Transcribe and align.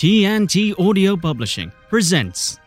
TNT 0.00 0.72
Audio 0.80 1.14
Publishing 1.14 1.70
presents 1.90 2.58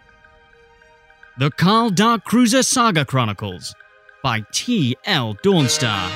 The 1.40 1.49
Carl 1.49 1.90
Dark 1.90 2.23
Cruiser 2.25 2.62
Saga 2.62 3.06
Chronicles 3.06 3.73
by 4.21 4.46
T.L. 4.52 5.33
Dawnstar. 5.43 6.11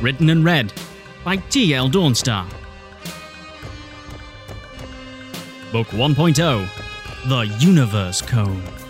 Written 0.00 0.30
and 0.30 0.44
read 0.44 0.72
by 1.24 1.34
T.L. 1.50 1.90
Dawnstar. 1.90 2.48
Book 5.72 5.88
1.0 5.88 6.68
The 7.28 7.56
Universe 7.58 8.22
Code. 8.22 8.81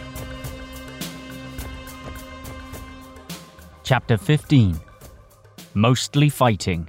Chapter 3.84 4.16
15 4.16 4.78
Mostly 5.74 6.28
Fighting. 6.28 6.88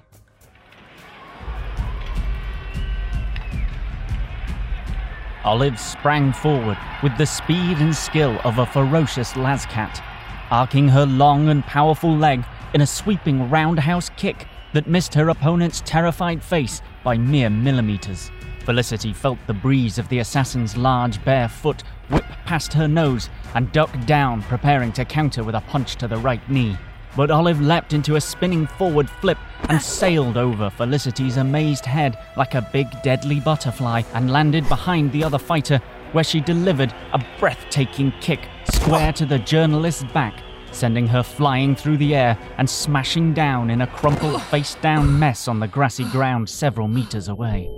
Olive 5.44 5.80
sprang 5.80 6.32
forward 6.34 6.78
with 7.02 7.18
the 7.18 7.26
speed 7.26 7.80
and 7.80 7.96
skill 7.96 8.40
of 8.44 8.60
a 8.60 8.66
ferocious 8.68 9.36
lascat, 9.36 10.04
arcing 10.52 10.88
her 10.88 11.08
long 11.08 11.50
and 11.50 11.64
powerful 11.64 12.16
leg 12.16 12.46
in 12.76 12.82
a 12.82 12.88
sweeping 12.88 13.50
roundhouse 13.50 14.12
kick 14.16 14.46
that 14.74 14.86
missed 14.86 15.16
her 15.16 15.30
opponent's 15.30 15.82
terrified 15.86 16.44
face 16.44 16.80
by 17.04 17.18
mere 17.18 17.50
millimeters. 17.50 18.30
Felicity 18.66 19.14
felt 19.14 19.40
the 19.48 19.54
breeze 19.54 19.98
of 19.98 20.08
the 20.10 20.20
assassin's 20.20 20.78
large 20.78 21.24
bare 21.26 21.50
foot 21.50 21.82
whip 22.14 22.26
past 22.46 22.72
her 22.74 22.88
nose 22.88 23.30
and 23.56 23.72
ducked 23.72 24.06
down, 24.06 24.44
preparing 24.44 24.92
to 24.94 25.06
counter 25.06 25.44
with 25.44 25.56
a 25.56 25.62
punch 25.62 25.96
to 25.98 26.08
the 26.08 26.18
right 26.18 26.48
knee. 26.50 26.78
But 27.16 27.30
Olive 27.30 27.62
leapt 27.62 27.94
into 27.94 28.16
a 28.16 28.22
spinning 28.22 28.66
forward 28.66 29.10
flip 29.10 29.38
and 29.70 29.82
sailed 30.00 30.38
over 30.38 30.70
Felicity's 30.70 31.38
amazed 31.38 31.86
head 31.86 32.18
like 32.38 32.56
a 32.56 32.68
big 32.74 32.88
deadly 33.04 33.40
butterfly 33.40 34.02
and 34.14 34.32
landed 34.32 34.68
behind 34.68 35.12
the 35.12 35.24
other 35.24 35.38
fighter, 35.38 35.80
where 36.12 36.24
she 36.24 36.40
delivered 36.40 36.94
a 37.14 37.26
breathtaking 37.40 38.14
kick 38.22 38.48
square 38.72 39.14
to 39.14 39.26
the 39.26 39.40
journalist's 39.40 40.04
back, 40.06 40.42
sending 40.72 41.08
her 41.08 41.24
flying 41.24 41.76
through 41.76 41.98
the 41.98 42.16
air 42.16 42.38
and 42.58 42.70
smashing 42.70 43.34
down 43.34 43.70
in 43.70 43.82
a 43.82 43.88
crumpled 43.88 44.42
face 44.52 44.76
down 44.76 45.20
mess 45.20 45.48
on 45.48 45.60
the 45.60 45.68
grassy 45.68 46.06
ground 46.06 46.50
several 46.50 46.88
meters 46.88 47.28
away. 47.28 47.70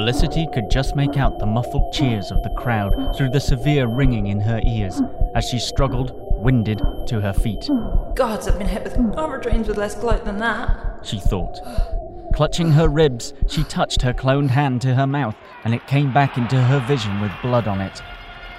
Felicity 0.00 0.48
could 0.54 0.70
just 0.70 0.96
make 0.96 1.18
out 1.18 1.38
the 1.38 1.44
muffled 1.44 1.92
cheers 1.92 2.30
of 2.30 2.42
the 2.42 2.48
crowd 2.48 3.14
through 3.14 3.28
the 3.28 3.38
severe 3.38 3.86
ringing 3.86 4.28
in 4.28 4.40
her 4.40 4.58
ears 4.64 5.02
as 5.34 5.44
she 5.44 5.58
struggled, 5.58 6.12
winded, 6.42 6.80
to 7.06 7.20
her 7.20 7.34
feet. 7.34 7.68
Gods, 8.14 8.48
I've 8.48 8.56
been 8.56 8.66
hit 8.66 8.82
with 8.82 8.96
armor 9.18 9.38
drains 9.38 9.68
with 9.68 9.76
less 9.76 9.94
clout 9.94 10.24
than 10.24 10.38
that. 10.38 11.00
She 11.02 11.20
thought. 11.20 11.60
Clutching 12.34 12.72
her 12.72 12.88
ribs, 12.88 13.34
she 13.46 13.62
touched 13.64 14.00
her 14.00 14.14
cloned 14.14 14.48
hand 14.48 14.80
to 14.80 14.94
her 14.94 15.06
mouth, 15.06 15.36
and 15.64 15.74
it 15.74 15.86
came 15.86 16.14
back 16.14 16.38
into 16.38 16.58
her 16.58 16.80
vision 16.80 17.20
with 17.20 17.30
blood 17.42 17.68
on 17.68 17.82
it. 17.82 18.00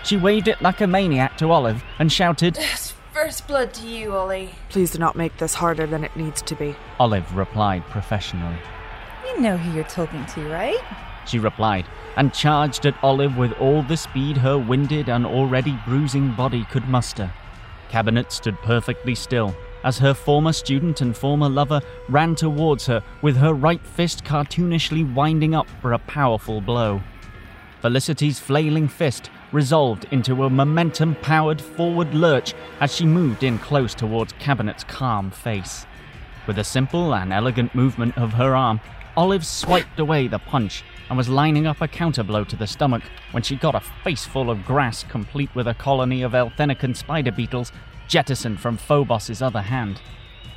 She 0.04 0.18
waved 0.18 0.48
it 0.48 0.62
like 0.62 0.80
a 0.80 0.86
maniac 0.86 1.40
to 1.40 1.50
Olive 1.50 1.84
and 1.98 2.12
shouted, 2.12 2.56
Yes, 2.60 2.94
first 3.14 3.48
blood 3.48 3.74
to 3.74 3.88
you, 3.88 4.14
Ollie. 4.14 4.52
Please 4.70 4.92
do 4.92 5.00
not 5.00 5.16
make 5.16 5.36
this 5.38 5.56
harder 5.56 5.88
than 5.88 6.04
it 6.04 6.16
needs 6.16 6.44
to 6.44 6.54
be. 6.54 6.76
Olive 7.00 7.36
replied 7.36 7.84
professionally. 7.86 8.60
You 9.26 9.42
know 9.42 9.58
who 9.58 9.74
you're 9.74 9.86
talking 9.86 10.24
to, 10.28 10.48
right? 10.48 10.78
She 11.26 11.40
replied, 11.40 11.86
and 12.18 12.34
charged 12.34 12.86
at 12.86 13.02
Olive 13.04 13.38
with 13.38 13.54
all 13.54 13.84
the 13.84 13.98
speed 13.98 14.38
her 14.38 14.58
winded 14.58 15.10
and 15.10 15.26
already 15.26 15.80
bruising 15.86 16.34
body 16.34 16.66
could 16.66 16.88
muster. 16.88 17.32
Cabinet 17.90 18.32
stood 18.32 18.58
perfectly 18.62 19.16
still 19.16 19.56
as 19.84 19.98
her 19.98 20.14
former 20.14 20.54
student 20.54 21.02
and 21.02 21.16
former 21.18 21.50
lover 21.50 21.82
ran 22.08 22.36
towards 22.36 22.86
her 22.86 23.04
with 23.22 23.36
her 23.38 23.54
right 23.54 23.86
fist 23.86 24.24
cartoonishly 24.24 25.14
winding 25.14 25.56
up 25.56 25.68
for 25.82 25.94
a 25.94 26.00
powerful 26.00 26.62
blow. 26.62 27.02
Felicity's 27.82 28.40
flailing 28.40 28.88
fist 28.88 29.32
resolved 29.52 30.06
into 30.12 30.44
a 30.44 30.50
momentum 30.50 31.16
powered 31.16 31.60
forward 31.60 32.14
lurch 32.14 32.54
as 32.80 32.96
she 32.96 33.06
moved 33.06 33.44
in 33.44 33.58
close 33.58 33.96
towards 33.96 34.34
Cabinet's 34.34 34.84
calm 34.84 35.32
face. 35.32 35.86
With 36.46 36.60
a 36.60 36.64
simple 36.64 37.14
and 37.16 37.34
elegant 37.34 37.74
movement 37.74 38.18
of 38.18 38.34
her 38.34 38.56
arm, 38.56 38.80
Olive 39.18 39.46
swiped 39.46 40.00
away 40.00 40.28
the 40.28 40.40
punch 40.40 40.84
and 41.12 41.18
was 41.18 41.28
lining 41.28 41.68
up 41.68 41.82
a 41.82 41.90
counterblow 41.90 42.48
to 42.48 42.56
the 42.56 42.66
stomach 42.66 43.04
when 43.32 43.44
she 43.44 43.58
got 43.58 43.76
a 43.76 43.82
face 44.02 44.24
full 44.24 44.50
of 44.50 44.64
grass 44.64 45.04
complete 45.04 45.54
with 45.54 45.68
a 45.68 45.74
colony 45.74 46.22
of 46.22 46.32
Elthinican 46.32 46.96
spider 46.96 47.34
beetles 47.34 47.74
jettisoned 48.08 48.62
from 48.62 48.78
Phobos's 48.78 49.42
other 49.42 49.60
hand. 49.60 50.00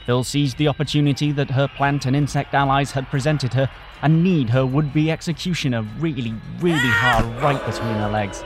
Phil 0.06 0.22
seized 0.22 0.56
the 0.56 0.68
opportunity 0.68 1.32
that 1.32 1.50
her 1.50 1.66
plant 1.66 2.06
and 2.06 2.14
insect 2.14 2.54
allies 2.54 2.92
had 2.92 3.08
presented 3.08 3.52
her 3.54 3.68
and 4.00 4.22
kneed 4.22 4.48
her 4.48 4.64
would-be 4.64 5.10
executioner 5.10 5.82
really, 5.98 6.32
really 6.60 6.78
hard 6.78 7.24
right 7.42 7.66
between 7.66 7.96
her 7.96 8.10
legs. 8.12 8.44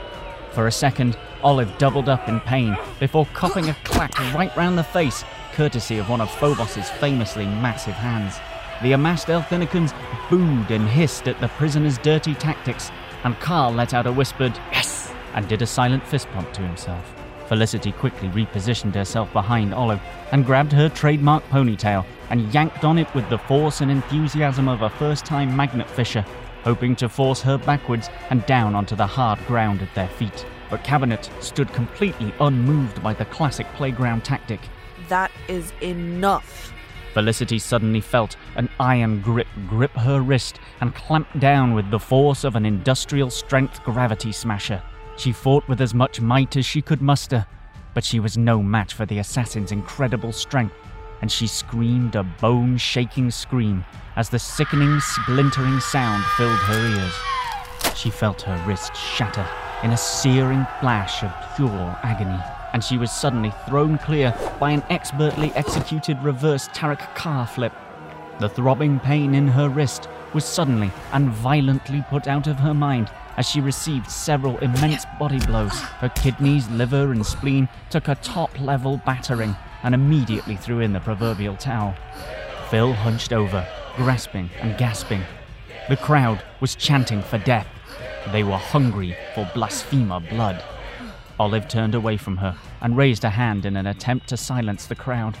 For 0.53 0.65
a 0.65 0.71
second, 0.71 1.15
Olive 1.43 1.77
doubled 1.77 2.09
up 2.09 2.27
in 2.27 2.39
pain 2.39 2.75
before 2.99 3.27
coughing 3.35 3.69
a 3.69 3.77
clack 3.83 4.17
right 4.33 4.55
round 4.57 4.79
the 4.79 4.83
face, 4.83 5.23
courtesy 5.53 5.99
of 5.99 6.09
one 6.09 6.21
of 6.21 6.29
Phobos's 6.31 6.89
famously 6.89 7.45
massive 7.45 7.93
hands. 7.93 8.39
The 8.81 8.93
amassed 8.93 9.27
Elthinicans 9.27 9.93
booed 10.29 10.71
and 10.71 10.87
hissed 10.87 11.27
at 11.27 11.39
the 11.41 11.49
prisoner's 11.49 11.97
dirty 11.97 12.33
tactics, 12.33 12.91
and 13.25 13.37
Carl 13.39 13.73
let 13.73 13.93
out 13.93 14.07
a 14.07 14.11
whispered, 14.11 14.57
Yes! 14.71 15.13
and 15.33 15.47
did 15.47 15.61
a 15.61 15.67
silent 15.67 16.07
fist 16.07 16.29
pump 16.31 16.53
to 16.53 16.61
himself. 16.61 17.13
Felicity 17.47 17.91
quickly 17.91 18.29
repositioned 18.29 18.93
herself 18.93 19.33
behind 19.33 19.73
Olive 19.73 19.99
and 20.31 20.45
grabbed 20.45 20.71
her 20.71 20.87
trademark 20.87 21.43
ponytail 21.49 22.05
and 22.29 22.53
yanked 22.53 22.85
on 22.85 22.97
it 22.97 23.13
with 23.13 23.27
the 23.29 23.37
force 23.37 23.81
and 23.81 23.91
enthusiasm 23.91 24.67
of 24.69 24.81
a 24.81 24.89
first 24.89 25.25
time 25.25 25.55
magnet 25.57 25.89
fisher, 25.89 26.23
hoping 26.63 26.95
to 26.95 27.09
force 27.09 27.41
her 27.41 27.57
backwards 27.57 28.09
and 28.29 28.45
down 28.45 28.75
onto 28.75 28.95
the 28.95 29.07
hard 29.07 29.39
ground 29.45 29.81
at 29.81 29.93
their 29.93 30.07
feet. 30.07 30.45
But 30.69 30.83
Cabinet 30.83 31.29
stood 31.41 31.73
completely 31.73 32.33
unmoved 32.39 33.01
by 33.03 33.13
the 33.13 33.25
classic 33.25 33.67
playground 33.73 34.23
tactic. 34.23 34.61
That 35.09 35.31
is 35.47 35.73
enough. 35.81 36.71
Felicity 37.19 37.59
suddenly 37.59 37.99
felt 37.99 38.37
an 38.55 38.69
iron 38.79 39.19
grip 39.19 39.47
grip 39.67 39.91
her 39.91 40.21
wrist 40.21 40.57
and 40.79 40.95
clamp 40.95 41.27
down 41.37 41.73
with 41.73 41.91
the 41.91 41.99
force 41.99 42.45
of 42.45 42.55
an 42.55 42.65
industrial 42.65 43.29
strength 43.29 43.83
gravity 43.83 44.31
smasher. 44.31 44.81
She 45.17 45.33
fought 45.33 45.67
with 45.67 45.81
as 45.81 45.93
much 45.93 46.21
might 46.21 46.55
as 46.55 46.65
she 46.65 46.81
could 46.81 47.01
muster, 47.01 47.45
but 47.93 48.05
she 48.05 48.21
was 48.21 48.37
no 48.37 48.63
match 48.63 48.93
for 48.93 49.05
the 49.05 49.19
assassin's 49.19 49.73
incredible 49.73 50.31
strength, 50.31 50.73
and 51.19 51.29
she 51.29 51.45
screamed 51.45 52.15
a 52.15 52.23
bone 52.23 52.77
shaking 52.77 53.31
scream 53.31 53.83
as 54.15 54.29
the 54.29 54.39
sickening, 54.39 55.01
splintering 55.01 55.81
sound 55.81 56.23
filled 56.37 56.57
her 56.57 56.87
ears. 56.87 57.97
She 57.97 58.11
felt 58.11 58.43
her 58.43 58.63
wrist 58.65 58.95
shatter 58.95 59.45
in 59.83 59.91
a 59.91 59.97
searing 59.97 60.65
flash 60.79 61.21
of 61.21 61.33
pure 61.57 61.99
agony, 62.01 62.39
and 62.73 62.83
she 62.83 62.97
was 62.97 63.11
suddenly 63.11 63.53
thrown 63.67 63.97
clear 63.97 64.33
by 64.59 64.71
an 64.71 64.83
expertly 64.89 65.51
executed 65.55 66.21
reverse 66.23 66.67
Tarek 66.69 67.15
car 67.15 67.45
flip. 67.47 67.73
The 68.39 68.49
throbbing 68.49 68.99
pain 68.99 69.35
in 69.35 69.47
her 69.47 69.69
wrist 69.69 70.07
was 70.33 70.45
suddenly 70.45 70.91
and 71.11 71.29
violently 71.29 72.03
put 72.09 72.27
out 72.27 72.47
of 72.47 72.59
her 72.59 72.73
mind 72.73 73.09
as 73.37 73.47
she 73.49 73.61
received 73.61 74.09
several 74.09 74.57
immense 74.59 75.05
body 75.17 75.39
blows. 75.39 75.79
Her 75.79 76.09
kidneys, 76.09 76.69
liver, 76.69 77.11
and 77.11 77.25
spleen 77.25 77.69
took 77.89 78.07
a 78.07 78.15
top 78.15 78.59
level 78.59 79.01
battering 79.05 79.55
and 79.83 79.95
immediately 79.95 80.55
threw 80.55 80.81
in 80.81 80.93
the 80.93 80.99
proverbial 80.99 81.55
towel. 81.55 81.95
Phil 82.69 82.93
hunched 82.93 83.33
over, 83.33 83.65
grasping 83.95 84.49
and 84.61 84.77
gasping. 84.77 85.23
The 85.87 85.97
crowd 85.97 86.43
was 86.59 86.75
chanting 86.75 87.21
for 87.21 87.37
death. 87.39 87.67
They 88.31 88.43
were 88.43 88.57
hungry 88.57 89.15
for 89.33 89.49
blasphemer 89.53 90.19
blood. 90.19 90.63
Olive 91.39 91.67
turned 91.67 91.95
away 91.95 92.17
from 92.17 92.37
her 92.37 92.55
and 92.81 92.97
raised 92.97 93.23
a 93.23 93.29
hand 93.29 93.65
in 93.65 93.77
an 93.77 93.87
attempt 93.87 94.27
to 94.27 94.37
silence 94.37 94.85
the 94.85 94.95
crowd. 94.95 95.37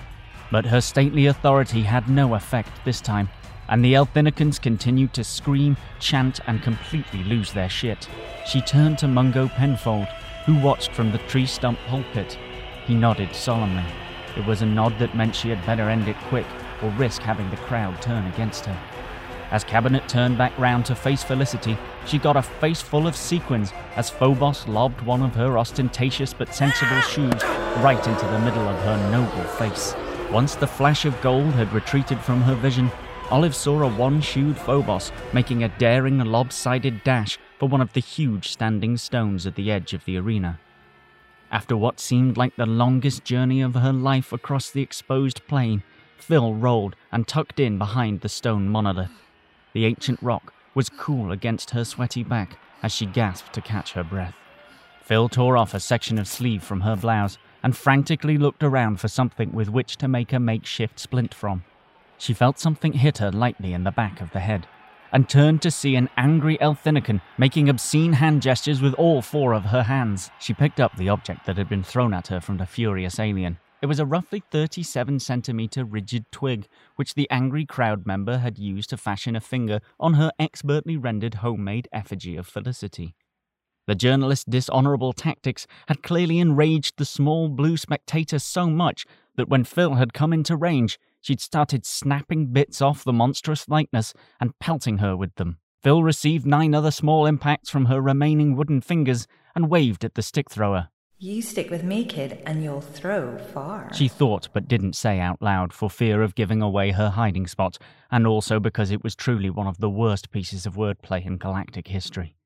But 0.51 0.65
her 0.65 0.81
stately 0.81 1.25
authority 1.25 1.81
had 1.81 2.09
no 2.09 2.33
effect 2.33 2.71
this 2.85 3.01
time, 3.01 3.29
and 3.67 3.83
the 3.83 3.93
Elthinicans 3.93 4.59
continued 4.61 5.13
to 5.13 5.23
scream, 5.23 5.77
chant, 5.99 6.39
and 6.47 6.63
completely 6.63 7.23
lose 7.23 7.53
their 7.53 7.69
shit. 7.69 8.07
She 8.47 8.61
turned 8.61 8.97
to 8.99 9.07
Mungo 9.07 9.47
Penfold, 9.49 10.07
who 10.45 10.57
watched 10.59 10.91
from 10.91 11.11
the 11.11 11.19
tree 11.19 11.45
stump 11.45 11.77
pulpit. 11.87 12.37
He 12.87 12.95
nodded 12.95 13.35
solemnly. 13.35 13.85
It 14.37 14.45
was 14.45 14.61
a 14.61 14.65
nod 14.65 14.97
that 14.99 15.15
meant 15.15 15.35
she 15.35 15.49
had 15.49 15.65
better 15.65 15.89
end 15.89 16.07
it 16.07 16.17
quick 16.29 16.47
or 16.81 16.89
risk 16.91 17.21
having 17.21 17.49
the 17.51 17.57
crowd 17.57 18.01
turn 18.01 18.25
against 18.27 18.65
her. 18.65 18.88
As 19.51 19.63
Cabinet 19.63 20.07
turned 20.07 20.37
back 20.37 20.57
round 20.59 20.85
to 20.85 20.95
face 20.95 21.23
Felicity, 21.23 21.75
she 22.05 22.19
got 22.19 22.37
a 22.37 22.41
face 22.41 22.81
full 22.81 23.07
of 23.07 23.15
sequins 23.15 23.73
as 23.95 24.09
Phobos 24.09 24.67
lobbed 24.67 25.01
one 25.01 25.23
of 25.23 25.33
her 25.33 25.57
ostentatious 25.57 26.33
but 26.33 26.53
sensible 26.53 27.01
shoes 27.01 27.43
right 27.81 28.05
into 28.07 28.25
the 28.27 28.39
middle 28.39 28.67
of 28.67 28.79
her 28.83 29.11
noble 29.11 29.43
face. 29.55 29.95
Once 30.31 30.53
the 30.53 30.67
flash 30.67 31.05
of 31.05 31.19
gold 31.21 31.53
had 31.53 31.73
retreated 31.73 32.19
from 32.19 32.41
her 32.41 32.53
vision, 32.53 32.91
Olive 33.31 33.55
saw 33.55 33.81
a 33.81 33.87
one 33.87 34.21
shoed 34.21 34.55
Phobos 34.55 35.11
making 35.33 35.63
a 35.63 35.77
daring 35.79 36.19
lopsided 36.19 37.03
dash 37.03 37.39
for 37.57 37.67
one 37.67 37.81
of 37.81 37.93
the 37.93 37.99
huge 37.99 38.49
standing 38.49 38.97
stones 38.97 39.47
at 39.47 39.55
the 39.55 39.71
edge 39.71 39.93
of 39.93 40.05
the 40.05 40.17
arena. 40.17 40.59
After 41.51 41.75
what 41.75 41.99
seemed 41.99 42.37
like 42.37 42.55
the 42.55 42.67
longest 42.67 43.23
journey 43.23 43.61
of 43.61 43.73
her 43.73 43.93
life 43.93 44.31
across 44.31 44.69
the 44.69 44.83
exposed 44.83 45.41
plain, 45.47 45.81
Phil 46.17 46.53
rolled 46.53 46.95
and 47.11 47.27
tucked 47.27 47.59
in 47.59 47.79
behind 47.79 48.21
the 48.21 48.29
stone 48.29 48.69
monolith. 48.69 49.09
The 49.73 49.85
ancient 49.85 50.21
rock 50.21 50.53
was 50.73 50.89
cool 50.89 51.31
against 51.31 51.71
her 51.71 51.83
sweaty 51.83 52.23
back 52.23 52.57
as 52.81 52.91
she 52.91 53.05
gasped 53.05 53.53
to 53.53 53.61
catch 53.61 53.93
her 53.93 54.03
breath. 54.03 54.35
Phil 55.01 55.29
tore 55.29 55.57
off 55.57 55.73
a 55.73 55.79
section 55.79 56.17
of 56.17 56.27
sleeve 56.27 56.63
from 56.63 56.81
her 56.81 56.95
blouse 56.95 57.37
and 57.63 57.75
frantically 57.75 58.37
looked 58.37 58.63
around 58.63 58.99
for 58.99 59.07
something 59.07 59.51
with 59.51 59.69
which 59.69 59.97
to 59.97 60.07
make 60.07 60.31
a 60.31 60.39
makeshift 60.39 60.99
splint 60.99 61.33
from. 61.33 61.63
She 62.17 62.33
felt 62.33 62.59
something 62.59 62.93
hit 62.93 63.17
her 63.17 63.31
lightly 63.31 63.73
in 63.73 63.83
the 63.83 63.91
back 63.91 64.21
of 64.21 64.31
the 64.31 64.39
head 64.39 64.67
and 65.11 65.27
turned 65.27 65.61
to 65.61 65.71
see 65.71 65.95
an 65.95 66.09
angry 66.17 66.57
Elthinican 66.59 67.21
making 67.37 67.69
obscene 67.69 68.13
hand 68.13 68.41
gestures 68.41 68.81
with 68.81 68.93
all 68.95 69.21
four 69.21 69.53
of 69.53 69.65
her 69.65 69.83
hands. 69.83 70.29
She 70.39 70.53
picked 70.53 70.79
up 70.79 70.95
the 70.95 71.09
object 71.09 71.45
that 71.45 71.57
had 71.57 71.69
been 71.69 71.83
thrown 71.83 72.13
at 72.13 72.27
her 72.27 72.39
from 72.39 72.57
the 72.57 72.65
furious 72.65 73.19
alien. 73.19 73.57
It 73.81 73.85
was 73.85 73.99
a 73.99 74.05
roughly 74.05 74.43
37 74.51 75.19
centimeter 75.19 75.85
rigid 75.85 76.25
twig, 76.31 76.67
which 76.97 77.13
the 77.13 77.29
angry 77.31 77.65
crowd 77.65 78.05
member 78.05 78.39
had 78.39 78.59
used 78.59 78.89
to 78.89 78.97
fashion 78.97 79.37
a 79.37 79.41
finger 79.41 79.79
on 79.99 80.15
her 80.15 80.31
expertly 80.37 80.97
rendered 80.97 81.35
homemade 81.35 81.87
effigy 81.93 82.35
of 82.35 82.45
Felicity. 82.45 83.15
The 83.87 83.95
journalist's 83.95 84.43
dishonorable 84.43 85.13
tactics 85.13 85.65
had 85.87 86.03
clearly 86.03 86.39
enraged 86.39 86.97
the 86.97 87.05
small 87.05 87.47
blue 87.47 87.77
spectator 87.77 88.37
so 88.37 88.69
much 88.69 89.05
that 89.37 89.47
when 89.47 89.63
Phil 89.63 89.95
had 89.95 90.13
come 90.13 90.33
into 90.33 90.57
range, 90.57 90.99
she'd 91.21 91.39
started 91.39 91.85
snapping 91.85 92.47
bits 92.47 92.81
off 92.81 93.05
the 93.05 93.13
monstrous 93.13 93.69
likeness 93.69 94.13
and 94.41 94.59
pelting 94.59 94.97
her 94.97 95.15
with 95.15 95.33
them. 95.35 95.57
Phil 95.81 96.03
received 96.03 96.45
nine 96.45 96.75
other 96.75 96.91
small 96.91 97.25
impacts 97.25 97.69
from 97.69 97.85
her 97.85 98.01
remaining 98.01 98.57
wooden 98.57 98.81
fingers 98.81 99.25
and 99.55 99.69
waved 99.69 100.03
at 100.03 100.15
the 100.15 100.21
stick 100.21 100.49
thrower. 100.51 100.89
You 101.21 101.41
stick 101.41 101.69
with 101.69 101.83
me, 101.83 102.05
kid, 102.05 102.41
and 102.45 102.63
you'll 102.63 102.79
throw 102.79 103.37
far. 103.37 103.93
She 103.93 104.07
thought 104.07 104.47
but 104.53 104.69
didn't 104.69 104.95
say 104.95 105.19
out 105.19 105.41
loud 105.41 105.73
for 105.73 105.89
fear 105.89 106.21
of 106.21 106.33
giving 106.33 106.61
away 106.61 106.91
her 106.91 107.09
hiding 107.09 107.45
spot, 107.45 107.77
and 108.09 108.25
also 108.25 108.57
because 108.57 108.89
it 108.89 109.03
was 109.03 109.17
truly 109.17 109.49
one 109.49 109.67
of 109.67 109.79
the 109.79 109.89
worst 109.89 110.31
pieces 110.31 110.65
of 110.65 110.77
wordplay 110.77 111.25
in 111.25 111.35
galactic 111.35 111.89
history. 111.89 112.37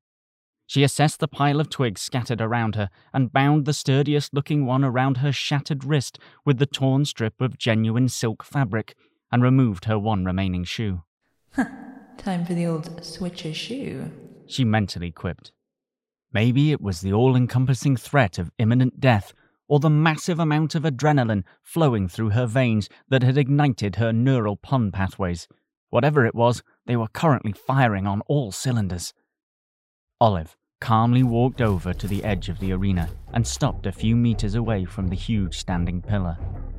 She 0.66 0.82
assessed 0.82 1.20
the 1.20 1.28
pile 1.28 1.60
of 1.60 1.70
twigs 1.70 2.00
scattered 2.00 2.40
around 2.40 2.74
her 2.74 2.90
and 3.12 3.32
bound 3.32 3.64
the 3.64 3.72
sturdiest 3.72 4.34
looking 4.34 4.66
one 4.66 4.82
around 4.82 5.18
her 5.18 5.30
shattered 5.30 5.84
wrist 5.84 6.18
with 6.44 6.58
the 6.58 6.66
torn 6.66 7.04
strip 7.04 7.40
of 7.40 7.56
genuine 7.56 8.08
silk 8.08 8.42
fabric 8.42 8.96
and 9.30 9.40
removed 9.40 9.84
her 9.84 10.00
one 10.00 10.24
remaining 10.24 10.64
shoe. 10.64 11.04
Time 12.18 12.44
for 12.44 12.54
the 12.54 12.66
old 12.66 13.04
switcher 13.04 13.54
shoe. 13.54 14.10
She 14.46 14.64
mentally 14.64 15.12
quipped. 15.12 15.52
Maybe 16.34 16.72
it 16.72 16.80
was 16.80 17.00
the 17.00 17.12
all 17.12 17.36
encompassing 17.36 17.96
threat 17.96 18.40
of 18.40 18.50
imminent 18.58 18.98
death 18.98 19.32
or 19.68 19.78
the 19.78 19.88
massive 19.88 20.40
amount 20.40 20.74
of 20.74 20.82
adrenaline 20.82 21.44
flowing 21.62 22.08
through 22.08 22.30
her 22.30 22.46
veins 22.46 22.88
that 23.08 23.22
had 23.22 23.38
ignited 23.38 23.96
her 23.96 24.12
neural 24.12 24.56
pun 24.56 24.90
pathways. 24.90 25.46
Whatever 25.90 26.26
it 26.26 26.34
was, 26.34 26.64
they 26.86 26.96
were 26.96 27.06
currently 27.06 27.52
firing 27.52 28.04
on 28.08 28.20
all 28.22 28.50
cylinders. 28.50 29.14
Olive 30.20 30.56
calmly 30.80 31.22
walked 31.22 31.60
over 31.60 31.94
to 31.94 32.08
the 32.08 32.24
edge 32.24 32.48
of 32.48 32.58
the 32.58 32.72
arena 32.72 33.08
and 33.32 33.46
stopped 33.46 33.86
a 33.86 33.92
few 33.92 34.16
meters 34.16 34.56
away 34.56 34.84
from 34.84 35.06
the 35.06 35.16
huge 35.16 35.56
standing 35.56 36.02
pillar. 36.02 36.36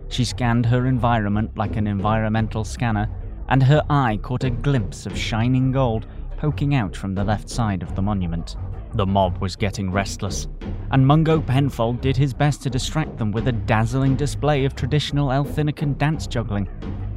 She 0.10 0.25
scanned 0.25 0.66
her 0.66 0.86
environment 0.86 1.58
like 1.58 1.78
an 1.78 1.88
environmental 1.88 2.66
scanner, 2.66 3.10
and 3.48 3.63
her 3.63 3.84
eye 3.90 4.19
caught 4.22 4.44
a 4.44 4.50
glimpse 4.50 5.06
of 5.06 5.18
shining 5.18 5.72
gold 5.72 6.06
poking 6.38 6.75
out 6.75 6.96
from 6.96 7.16
the 7.16 7.24
left 7.24 7.50
side 7.50 7.81
of 7.81 7.96
the 7.96 8.01
monument. 8.01 8.58
The 8.95 9.06
mob 9.06 9.39
was 9.39 9.57
getting 9.57 9.92
restless, 9.92 10.47
and 10.92 11.06
Mungo 11.06 11.42
Penfold 11.42 12.00
did 12.00 12.15
his 12.15 12.33
best 12.33 12.63
to 12.63 12.69
distract 12.69 13.18
them 13.18 13.33
with 13.33 13.50
a 13.50 13.51
dazzling 13.51 14.15
display 14.15 14.63
of 14.63 14.74
traditional 14.74 15.31
Elthinican 15.31 15.97
dance 15.97 16.27
juggling, 16.27 16.69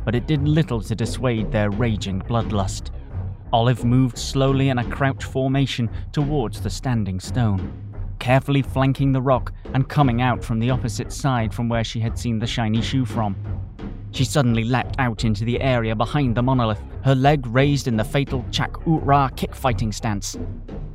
but 0.04 0.16
it 0.16 0.26
did 0.26 0.48
little 0.48 0.80
to 0.80 0.96
dissuade 0.96 1.52
their 1.52 1.70
raging 1.70 2.20
bloodlust. 2.22 2.90
Olive 3.52 3.84
moved 3.84 4.19
slowly 4.19 4.70
in 4.70 4.78
a 4.78 4.90
crouch 4.90 5.22
formation 5.22 5.88
towards 6.10 6.60
the 6.60 6.69
standing 6.69 7.20
stone, 7.20 7.72
carefully 8.19 8.60
flanking 8.60 9.12
the 9.12 9.22
rock 9.22 9.52
and 9.72 9.88
coming 9.88 10.20
out 10.20 10.42
from 10.42 10.58
the 10.58 10.70
opposite 10.70 11.12
side 11.12 11.54
from 11.54 11.69
where 11.69 11.84
she 11.84 12.00
had 12.00 12.19
seen 12.19 12.40
the 12.40 12.46
shiny 12.46 12.82
shoe 12.82 13.04
from. 13.04 13.36
She 14.10 14.24
suddenly 14.24 14.64
leapt 14.64 14.96
out 14.98 15.22
into 15.22 15.44
the 15.44 15.60
area 15.60 15.94
behind 15.94 16.36
the 16.36 16.42
monolith, 16.42 16.82
her 17.04 17.14
leg 17.14 17.46
raised 17.46 17.86
in 17.86 17.96
the 17.96 18.02
fatal 18.02 18.44
Chak 18.50 18.72
Utra 18.84 19.31
kick 19.36 19.54
fighting 19.54 19.92
stance. 19.92 20.36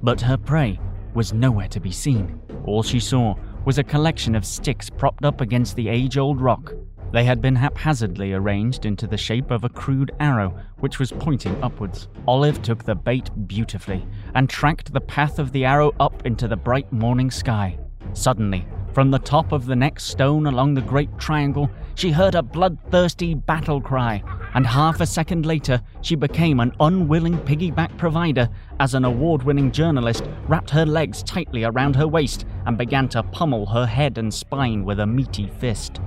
But 0.03 0.19
her 0.19 0.35
prey 0.35 0.81
was 1.13 1.31
nowhere 1.31 1.69
to 1.69 1.79
be 1.79 1.91
seen. 1.91 2.41
All 2.65 2.83
she 2.83 2.99
saw 2.99 3.35
was 3.63 3.77
a 3.77 3.83
collection 3.83 4.35
of 4.35 4.45
sticks 4.45 4.89
propped 4.89 5.23
up 5.23 5.39
against 5.39 5.77
the 5.77 5.87
age 5.87 6.17
old 6.17 6.41
rock. 6.41 6.73
They 7.13 7.23
had 7.23 7.41
been 7.41 7.55
haphazardly 7.55 8.33
arranged 8.33 8.85
into 8.85 9.07
the 9.07 9.17
shape 9.17 9.49
of 9.49 9.63
a 9.63 9.69
crude 9.69 10.11
arrow, 10.19 10.59
which 10.79 10.99
was 10.99 11.13
pointing 11.13 11.61
upwards. 11.63 12.09
Olive 12.27 12.61
took 12.61 12.83
the 12.83 12.95
bait 12.95 13.29
beautifully 13.47 14.05
and 14.35 14.49
tracked 14.49 14.91
the 14.91 14.99
path 14.99 15.39
of 15.39 15.53
the 15.53 15.63
arrow 15.63 15.93
up 16.01 16.25
into 16.25 16.49
the 16.49 16.57
bright 16.57 16.91
morning 16.91 17.31
sky. 17.31 17.79
Suddenly, 18.11 18.67
from 18.93 19.09
the 19.09 19.19
top 19.19 19.53
of 19.53 19.65
the 19.65 19.75
next 19.75 20.05
stone 20.05 20.47
along 20.47 20.73
the 20.73 20.81
Great 20.81 21.17
Triangle, 21.17 21.69
she 21.95 22.11
heard 22.11 22.35
a 22.35 22.43
bloodthirsty 22.43 23.35
battle 23.35 23.79
cry, 23.79 24.21
and 24.53 24.65
half 24.65 25.01
a 25.01 25.05
second 25.05 25.45
later, 25.45 25.81
she 26.01 26.15
became 26.15 26.59
an 26.59 26.73
unwilling 26.79 27.37
piggyback 27.39 27.97
provider 27.97 28.49
as 28.79 28.93
an 28.93 29.05
award 29.05 29.43
winning 29.43 29.71
journalist 29.71 30.23
wrapped 30.47 30.69
her 30.69 30.85
legs 30.85 31.23
tightly 31.23 31.63
around 31.63 31.95
her 31.95 32.07
waist 32.07 32.45
and 32.65 32.77
began 32.77 33.09
to 33.09 33.23
pummel 33.23 33.65
her 33.65 33.85
head 33.85 34.17
and 34.17 34.33
spine 34.33 34.85
with 34.85 34.99
a 34.99 35.07
meaty 35.07 35.47
fist. 35.59 35.99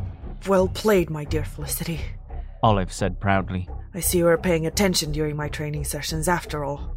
Well 0.47 0.69
played, 0.69 1.11
my 1.11 1.25
dear 1.25 1.45
Felicity. 1.45 2.01
Olive 2.63 2.93
said 2.93 3.21
proudly. 3.21 3.69
I 3.95 4.01
see 4.01 4.19
you 4.19 4.27
are 4.27 4.39
paying 4.39 4.67
attention 4.67 5.13
during 5.13 5.37
my 5.37 5.49
training 5.49 5.85
sessions 5.85 6.29
after 6.29 6.65
all. 6.65 6.96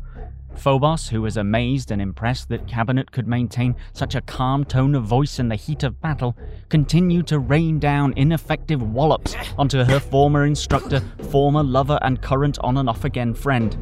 Phobos, 0.55 1.09
who 1.09 1.21
was 1.21 1.37
amazed 1.37 1.91
and 1.91 2.01
impressed 2.01 2.49
that 2.49 2.67
Cabinet 2.67 3.11
could 3.11 3.27
maintain 3.27 3.75
such 3.93 4.15
a 4.15 4.21
calm 4.21 4.65
tone 4.65 4.95
of 4.95 5.03
voice 5.03 5.39
in 5.39 5.47
the 5.47 5.55
heat 5.55 5.83
of 5.83 6.01
battle, 6.01 6.35
continued 6.69 7.27
to 7.27 7.39
rain 7.39 7.79
down 7.79 8.13
ineffective 8.17 8.81
wallops 8.81 9.35
onto 9.57 9.83
her 9.83 9.99
former 9.99 10.45
instructor, 10.45 11.01
former 11.29 11.63
lover, 11.63 11.99
and 12.01 12.21
current 12.21 12.57
on 12.59 12.77
and 12.77 12.89
off 12.89 13.05
again 13.05 13.33
friend. 13.33 13.77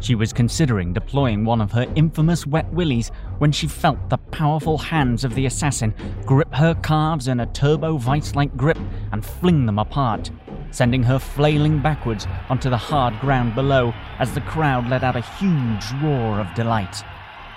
She 0.00 0.14
was 0.14 0.32
considering 0.32 0.92
deploying 0.92 1.44
one 1.44 1.60
of 1.60 1.72
her 1.72 1.86
infamous 1.96 2.46
wet 2.46 2.72
willies 2.72 3.10
when 3.38 3.52
she 3.52 3.66
felt 3.66 4.08
the 4.08 4.18
powerful 4.18 4.78
hands 4.78 5.24
of 5.24 5.34
the 5.34 5.46
assassin 5.46 5.94
grip 6.24 6.52
her 6.54 6.74
calves 6.76 7.28
in 7.28 7.40
a 7.40 7.46
turbo 7.46 7.96
vice 7.96 8.34
like 8.34 8.56
grip 8.56 8.78
and 9.12 9.24
fling 9.24 9.66
them 9.66 9.78
apart 9.78 10.30
sending 10.70 11.02
her 11.02 11.18
flailing 11.18 11.80
backwards 11.80 12.26
onto 12.48 12.70
the 12.70 12.76
hard 12.76 13.18
ground 13.20 13.54
below 13.54 13.92
as 14.18 14.32
the 14.34 14.40
crowd 14.42 14.88
let 14.88 15.02
out 15.02 15.16
a 15.16 15.20
huge 15.20 15.84
roar 16.02 16.40
of 16.40 16.54
delight. 16.54 17.02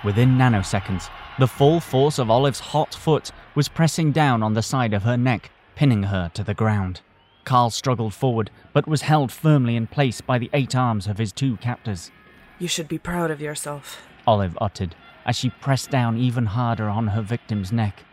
Within 0.03 0.37
nanoseconds, 0.37 1.09
the 1.39 1.47
full 1.47 1.79
force 1.79 2.19
of 2.19 2.29
Olive's 2.29 2.59
hot 2.59 2.93
foot 2.93 3.31
was 3.55 3.67
pressing 3.67 4.11
down 4.11 4.43
on 4.43 4.53
the 4.53 4.61
side 4.61 4.93
of 4.93 5.03
her 5.03 5.17
neck, 5.17 5.51
pinning 5.75 6.03
her 6.03 6.31
to 6.33 6.43
the 6.43 6.53
ground. 6.53 7.01
Carl 7.43 7.69
struggled 7.69 8.13
forward, 8.13 8.51
but 8.73 8.87
was 8.87 9.03
held 9.03 9.31
firmly 9.31 9.75
in 9.75 9.87
place 9.87 10.21
by 10.21 10.37
the 10.37 10.49
eight 10.53 10.75
arms 10.75 11.07
of 11.07 11.17
his 11.17 11.31
two 11.31 11.57
captors. 11.57 12.11
You 12.59 12.67
should 12.67 12.87
be 12.87 12.97
proud 12.97 13.31
of 13.31 13.41
yourself. 13.41 14.07
Olive 14.27 14.57
uttered, 14.61 14.95
as 15.25 15.35
she 15.35 15.49
pressed 15.49 15.89
down 15.89 16.17
even 16.17 16.45
harder 16.45 16.87
on 16.87 17.07
her 17.07 17.21
victim's 17.21 17.71
neck. 17.71 18.03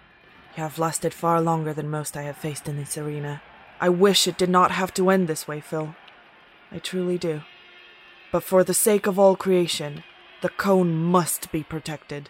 You 0.57 0.63
have 0.63 0.79
lasted 0.79 1.15
far 1.15 1.41
longer 1.41 1.73
than 1.73 1.91
most 1.91 2.17
I 2.17 2.23
have 2.23 2.37
faced 2.37 2.69
in 2.69 2.77
this 2.77 2.99
arena. 2.99 3.43
I 3.81 3.89
wish 3.89 4.27
it 4.27 4.39
did 4.39 4.51
not 4.51 4.73
have 4.73 4.93
to 4.95 5.11
end 5.11 5.29
this 5.29 5.47
way, 5.47 5.61
Phil. 5.61 5.95
I 6.73 6.79
truly 6.79 7.19
do. 7.19 7.43
But 8.33 8.43
for 8.43 8.65
the 8.65 8.75
sake 8.75 9.07
of 9.07 9.19
all 9.19 9.37
creation, 9.37 10.05
the 10.43 10.49
cone 10.49 10.95
must 10.95 11.51
be 11.53 11.63
protected. 11.63 12.29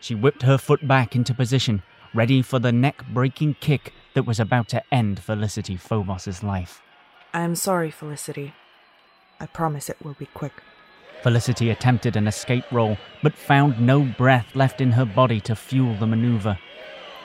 She 0.00 0.14
whipped 0.14 0.42
her 0.42 0.58
foot 0.58 0.86
back 0.86 1.14
into 1.14 1.34
position, 1.34 1.82
ready 2.12 2.42
for 2.42 2.58
the 2.58 2.72
neck 2.72 3.04
breaking 3.08 3.54
kick 3.60 3.92
that 4.14 4.26
was 4.26 4.40
about 4.40 4.68
to 4.68 4.82
end 4.92 5.20
Felicity 5.20 5.76
Phobos's 5.76 6.42
life. 6.42 6.82
I 7.32 7.42
am 7.42 7.54
sorry, 7.54 7.90
Felicity. 7.90 8.54
I 9.38 9.46
promise 9.46 9.88
it 9.88 10.02
will 10.02 10.14
be 10.14 10.26
quick. 10.26 10.54
Felicity 11.22 11.70
attempted 11.70 12.16
an 12.16 12.26
escape 12.26 12.64
roll, 12.72 12.96
but 13.22 13.34
found 13.34 13.80
no 13.80 14.00
breath 14.00 14.54
left 14.54 14.80
in 14.80 14.92
her 14.92 15.04
body 15.04 15.40
to 15.42 15.54
fuel 15.54 15.94
the 15.96 16.06
maneuver. 16.06 16.58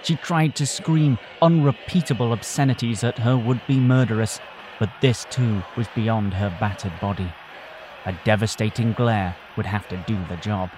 She 0.03 0.15
tried 0.15 0.55
to 0.55 0.65
scream 0.65 1.17
unrepeatable 1.41 2.31
obscenities 2.31 3.03
at 3.03 3.17
her 3.19 3.37
would 3.37 3.61
be 3.67 3.79
murderess, 3.79 4.39
but 4.79 4.89
this 5.01 5.25
too 5.29 5.63
was 5.75 5.87
beyond 5.95 6.33
her 6.33 6.55
battered 6.59 6.99
body. 6.99 7.31
A 8.05 8.13
devastating 8.23 8.93
glare 8.93 9.35
would 9.57 9.65
have 9.65 9.87
to 9.89 9.97
do 10.05 10.17
the 10.29 10.37
job. 10.37 10.69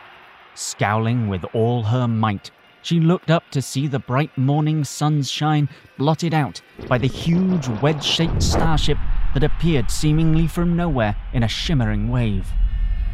Scowling 0.53 1.27
with 1.27 1.43
all 1.53 1.83
her 1.83 2.07
might, 2.07 2.51
she 2.81 2.99
looked 3.01 3.29
up 3.29 3.43
to 3.51 3.61
see 3.61 3.85
the 3.85 3.99
bright 3.99 4.37
morning 4.37 4.83
sun's 4.85 5.29
shine 5.29 5.67
blotted 5.97 6.33
out 6.33 6.61
by 6.87 6.97
the 6.97 7.07
huge 7.07 7.67
wedge 7.81 8.03
shaped 8.03 8.41
starship 8.41 8.97
that 9.33 9.43
appeared 9.43 9.91
seemingly 9.91 10.47
from 10.47 10.77
nowhere 10.77 11.15
in 11.33 11.43
a 11.43 11.49
shimmering 11.49 12.09
wave. 12.09 12.47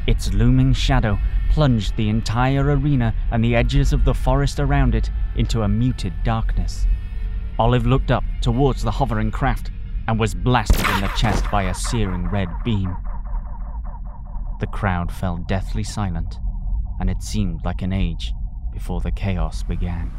Its 0.06 0.32
looming 0.34 0.74
shadow 0.74 1.18
plunged 1.54 1.96
the 1.96 2.10
entire 2.10 2.64
arena 2.64 3.14
and 3.32 3.44
the 3.44 3.56
edges 3.56 3.94
of 3.94 4.06
the 4.06 4.14
forest 4.14 4.60
around 4.60 4.96
it 4.96 5.12
into 5.36 5.62
a 5.62 5.70
muted 5.70 6.12
darkness. 6.24 6.88
Olive 7.60 7.86
looked 7.86 8.10
up 8.10 8.24
towards 8.42 8.82
the 8.82 8.90
hovering 8.90 9.30
craft 9.30 9.70
and 10.08 10.20
was 10.20 10.34
blasted 10.34 10.90
in 10.96 11.02
the 11.02 11.08
chest 11.10 11.46
by 11.52 11.64
a 11.64 11.74
searing 11.76 12.28
red 12.28 12.50
beam. 12.66 12.98
The 14.62 14.68
crowd 14.68 15.12
fell 15.12 15.38
deathly 15.48 15.84
silent, 15.84 16.40
and 17.00 17.08
it 17.08 17.22
seemed 17.22 17.64
like 17.64 17.84
an 17.84 17.94
age 17.94 18.34
before 18.72 19.02
the 19.02 19.12
chaos 19.12 19.62
began. 19.62 20.12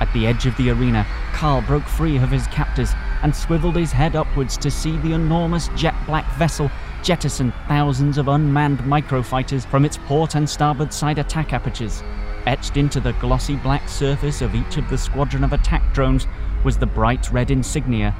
At 0.00 0.12
the 0.12 0.26
edge 0.26 0.46
of 0.46 0.56
the 0.56 0.70
arena, 0.70 1.06
Carl 1.32 1.62
broke 1.62 1.86
free 1.86 2.16
of 2.16 2.30
his 2.32 2.48
captors 2.48 2.92
and 3.22 3.34
swiveled 3.34 3.76
his 3.76 3.92
head 3.92 4.16
upwards 4.16 4.56
to 4.58 4.70
see 4.70 4.96
the 4.98 5.12
enormous 5.12 5.68
jet 5.76 5.94
black 6.06 6.28
vessel 6.32 6.68
jettison 7.04 7.52
thousands 7.68 8.16
of 8.16 8.28
unmanned 8.28 8.78
microfighters 8.80 9.66
from 9.66 9.84
its 9.84 9.98
port 10.06 10.34
and 10.34 10.48
starboard 10.48 10.90
side 10.92 11.18
attack 11.18 11.52
apertures. 11.52 12.02
Etched 12.46 12.78
into 12.78 12.98
the 12.98 13.12
glossy 13.14 13.56
black 13.56 13.88
surface 13.88 14.40
of 14.40 14.54
each 14.54 14.78
of 14.78 14.88
the 14.88 14.96
squadron 14.96 15.44
of 15.44 15.52
attack 15.52 15.92
drones 15.92 16.26
was 16.64 16.78
the 16.78 16.86
bright 16.86 17.30
red 17.30 17.50
insignia 17.50 18.14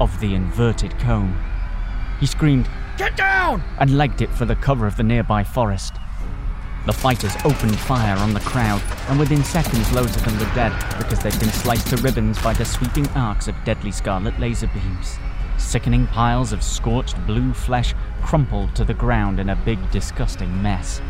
of 0.00 0.20
the 0.20 0.34
inverted 0.34 0.96
cone. 0.98 1.34
He 2.20 2.26
screamed, 2.26 2.68
Get 2.98 3.16
down! 3.16 3.62
and 3.78 3.96
legged 3.96 4.20
it 4.20 4.30
for 4.30 4.44
the 4.44 4.56
cover 4.56 4.86
of 4.86 4.96
the 4.96 5.02
nearby 5.02 5.42
forest. 5.42 5.94
The 6.84 6.92
fighters 6.92 7.34
opened 7.44 7.78
fire 7.78 8.16
on 8.18 8.34
the 8.34 8.40
crowd, 8.40 8.82
and 9.08 9.18
within 9.18 9.42
seconds 9.44 9.92
loads 9.92 10.14
of 10.14 10.24
them 10.24 10.38
were 10.38 10.54
dead 10.54 10.72
because 10.98 11.20
they'd 11.20 11.40
been 11.40 11.48
sliced 11.48 11.88
to 11.88 11.96
ribbons 11.96 12.40
by 12.42 12.52
the 12.52 12.64
sweeping 12.64 13.08
arcs 13.08 13.48
of 13.48 13.56
deadly 13.64 13.90
scarlet 13.90 14.38
laser 14.38 14.68
beams. 14.68 15.18
Sickening 15.58 16.06
piles 16.06 16.52
of 16.52 16.62
scorched 16.62 17.16
blue 17.26 17.52
flesh 17.52 17.94
crumpled 18.26 18.74
to 18.74 18.84
the 18.84 18.92
ground 18.92 19.38
in 19.38 19.50
a 19.50 19.56
big, 19.64 19.78
disgusting 19.92 20.60
mess. 20.60 21.00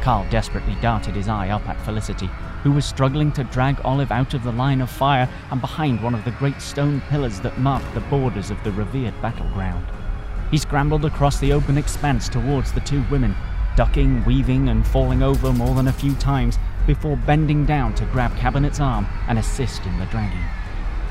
Carl 0.00 0.26
desperately 0.30 0.74
darted 0.80 1.14
his 1.14 1.28
eye 1.28 1.50
up 1.50 1.68
at 1.68 1.78
Felicity, 1.84 2.30
who 2.62 2.72
was 2.72 2.86
struggling 2.86 3.30
to 3.30 3.44
drag 3.44 3.78
Olive 3.84 4.10
out 4.10 4.32
of 4.32 4.42
the 4.42 4.52
line 4.52 4.80
of 4.80 4.88
fire 4.88 5.28
and 5.50 5.60
behind 5.60 6.02
one 6.02 6.14
of 6.14 6.24
the 6.24 6.30
great 6.30 6.62
stone 6.62 7.02
pillars 7.10 7.40
that 7.40 7.58
marked 7.58 7.92
the 7.92 8.00
borders 8.00 8.50
of 8.50 8.62
the 8.64 8.72
revered 8.72 9.12
battleground. 9.20 9.86
He 10.50 10.56
scrambled 10.56 11.04
across 11.04 11.38
the 11.38 11.52
open 11.52 11.76
expanse 11.76 12.30
towards 12.30 12.72
the 12.72 12.80
two 12.80 13.04
women, 13.10 13.36
ducking, 13.76 14.24
weaving, 14.24 14.70
and 14.70 14.86
falling 14.86 15.22
over 15.22 15.52
more 15.52 15.74
than 15.74 15.88
a 15.88 15.92
few 15.92 16.14
times 16.14 16.58
before 16.86 17.18
bending 17.18 17.66
down 17.66 17.94
to 17.96 18.06
grab 18.06 18.34
Cabinet's 18.38 18.80
arm 18.80 19.06
and 19.28 19.38
assist 19.38 19.84
in 19.84 19.98
the 19.98 20.06
dragging. 20.06 20.48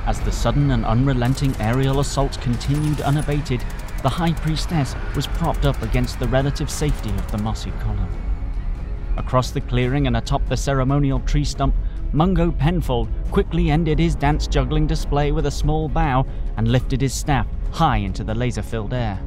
As 0.08 0.20
the 0.22 0.32
sudden 0.32 0.72
and 0.72 0.84
unrelenting 0.86 1.56
aerial 1.62 2.00
assault 2.00 2.42
continued 2.42 3.02
unabated, 3.02 3.64
the 4.02 4.10
High 4.10 4.34
Priestess 4.34 4.96
was 5.16 5.28
propped 5.28 5.66
up 5.66 5.82
against 5.82 6.20
the 6.20 6.28
relative 6.28 6.70
safety 6.70 7.10
of 7.10 7.32
the 7.32 7.38
mossy 7.38 7.72
column. 7.82 8.10
Across 9.18 9.52
the 9.52 9.62
clearing 9.62 10.08
and 10.08 10.18
atop 10.18 10.48
the 10.48 10.58
ceremonial 10.58 11.20
tree 11.22 11.46
stump, 11.46 11.76
Mungo 12.14 12.52
Penfold 12.52 13.10
quickly 13.30 13.70
ended 13.70 14.00
his 14.00 14.16
dance 14.16 14.48
juggling 14.48 14.88
display 14.88 15.32
with 15.32 15.46
a 15.46 15.52
small 15.52 15.88
bow 15.88 16.26
and 16.58 16.68
lifted 16.68 17.02
his 17.02 17.14
staff 17.14 17.48
high 17.72 17.98
into 17.98 18.24
the 18.24 18.36
laser 18.36 18.62
filled 18.62 18.94
air. 18.94 19.20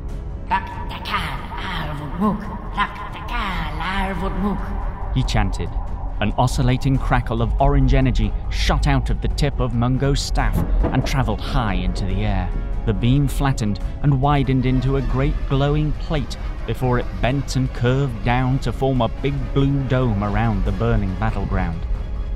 He 5.14 5.22
chanted. 5.22 5.70
An 6.20 6.32
oscillating 6.38 6.98
crackle 6.98 7.42
of 7.42 7.60
orange 7.60 7.94
energy 7.94 8.32
shot 8.50 8.86
out 8.86 9.10
of 9.10 9.20
the 9.20 9.28
tip 9.28 9.60
of 9.60 9.74
Mungo's 9.74 10.20
staff 10.20 10.56
and 10.92 11.06
travelled 11.06 11.40
high 11.40 11.74
into 11.74 12.04
the 12.04 12.24
air. 12.24 12.50
The 12.86 12.92
beam 12.92 13.28
flattened 13.28 13.80
and 14.02 14.20
widened 14.20 14.66
into 14.66 14.96
a 14.96 15.02
great 15.02 15.34
glowing 15.48 15.92
plate 15.92 16.36
before 16.66 16.98
it 16.98 17.06
bent 17.20 17.56
and 17.56 17.72
curved 17.72 18.24
down 18.24 18.58
to 18.60 18.72
form 18.72 19.00
a 19.00 19.08
big 19.08 19.34
blue 19.54 19.82
dome 19.84 20.22
around 20.22 20.64
the 20.64 20.72
burning 20.72 21.14
battleground. 21.16 21.80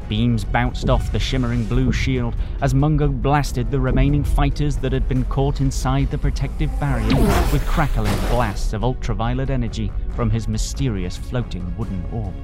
Beams 0.09 0.45
bounced 0.45 0.88
off 0.88 1.12
the 1.12 1.19
shimmering 1.19 1.64
blue 1.67 1.93
shield 1.93 2.35
as 2.62 2.75
Mungo 2.75 3.09
blasted 3.09 3.71
the 3.71 3.78
remaining 3.78 4.25
fighters 4.25 4.78
that 4.78 4.93
had 4.93 5.07
been 5.07 5.25
caught 5.26 5.61
inside 5.61 6.11
the 6.11 6.17
protective 6.17 6.71
barrier 6.81 7.14
with 7.52 7.67
crackling 7.67 8.17
blasts 8.31 8.73
of 8.73 8.85
ultraviolet 8.85 9.50
energy 9.50 9.93
from 10.17 10.31
his 10.31 10.49
mysterious 10.49 11.17
floating 11.17 11.76
wooden 11.76 12.02
orb. 12.11 12.35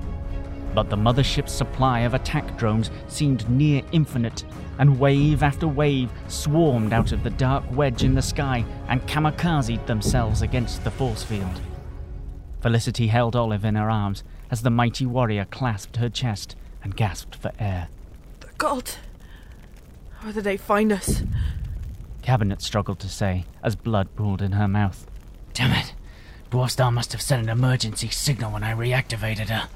But 0.75 0.91
the 0.91 0.97
mothership's 0.97 1.53
supply 1.53 2.01
of 2.01 2.15
attack 2.15 2.57
drones 2.59 2.91
seemed 3.07 3.49
near 3.49 3.83
infinite, 3.93 4.45
and 4.79 4.99
wave 4.99 5.43
after 5.43 5.69
wave 5.69 6.11
swarmed 6.27 6.93
out 6.93 7.13
of 7.13 7.23
the 7.23 7.31
dark 7.31 7.65
wedge 7.71 8.03
in 8.03 8.15
the 8.15 8.23
sky 8.23 8.65
and 8.89 9.07
kamikazed 9.07 9.87
themselves 9.87 10.43
against 10.43 10.83
the 10.83 10.91
force 10.91 11.23
field. 11.23 11.61
Felicity 12.61 13.07
held 13.07 13.37
Olive 13.37 13.65
in 13.65 13.77
her 13.77 13.91
arms 13.91 14.25
as 14.51 14.63
the 14.63 14.71
mighty 14.71 15.07
warrior 15.07 15.45
clasped 15.45 15.97
her 15.99 16.09
chest 16.09 16.57
and 16.83 16.97
gasped 16.97 17.37
for 17.37 17.53
air. 17.59 17.89
The 18.41 18.49
cult. 18.59 18.99
How 20.19 20.33
did 20.33 20.45
they 20.45 20.57
find 20.57 20.91
us? 20.91 21.23
Cabinet 22.23 22.63
struggled 22.63 22.99
to 23.01 23.09
say 23.09 23.45
as 23.63 23.77
blood 23.77 24.09
pooled 24.17 24.41
in 24.43 24.53
her 24.53 24.67
mouth. 24.67 25.07
Damn 25.53 25.73
it! 25.73 25.95
Dwarfstar 26.51 26.93
must 26.93 27.13
have 27.13 27.21
sent 27.21 27.43
an 27.43 27.49
emergency 27.49 28.09
signal 28.09 28.53
when 28.53 28.65
I 28.65 28.73
reactivated 28.73 29.49
her. 29.51 29.69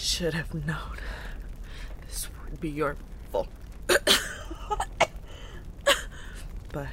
Should 0.00 0.32
have 0.32 0.54
known. 0.54 0.96
This 2.06 2.26
would 2.42 2.58
be 2.58 2.70
your 2.70 2.96
fault. 3.30 3.48
but 3.86 3.98
it 6.72 6.88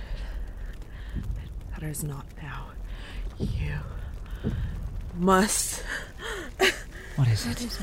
matters 1.71 2.03
not 2.03 2.25
now. 2.41 2.67
You 3.39 3.77
must. 5.15 5.83
What 7.15 7.29
is 7.29 7.47
it? 7.47 7.79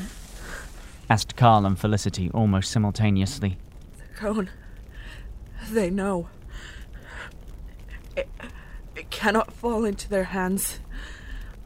asked 1.08 1.36
Carl 1.36 1.64
and 1.64 1.78
Felicity 1.78 2.30
almost 2.34 2.70
simultaneously. 2.70 3.56
The 3.96 4.14
cone. 4.14 4.50
They 5.70 5.88
know. 5.88 6.28
It, 8.14 8.28
it 8.94 9.08
cannot 9.10 9.54
fall 9.54 9.86
into 9.86 10.06
their 10.06 10.24
hands. 10.24 10.80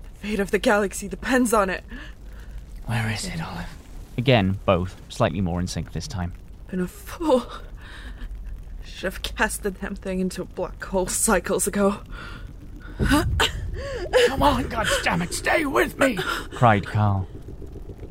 The 0.02 0.28
fate 0.28 0.40
of 0.40 0.52
the 0.52 0.60
galaxy 0.60 1.08
depends 1.08 1.52
on 1.52 1.68
it. 1.68 1.82
Where 2.88 3.10
is 3.10 3.26
it, 3.26 3.38
Olive? 3.46 3.66
Again, 4.16 4.58
both, 4.64 4.96
slightly 5.10 5.42
more 5.42 5.60
in 5.60 5.66
sync 5.66 5.92
this 5.92 6.08
time. 6.08 6.32
Been 6.70 6.80
a 6.80 6.88
fool. 6.88 7.46
Should 8.82 9.04
have 9.04 9.22
cast 9.22 9.62
the 9.62 9.70
damn 9.70 9.94
thing 9.94 10.20
into 10.20 10.40
a 10.40 10.46
black 10.46 10.82
hole 10.82 11.06
cycles 11.06 11.66
ago. 11.66 11.98
Come 12.98 14.42
on, 14.42 14.64
goddammit, 14.64 15.34
stay 15.34 15.66
with 15.66 15.98
me! 15.98 16.16
cried 16.54 16.86
Carl. 16.86 17.28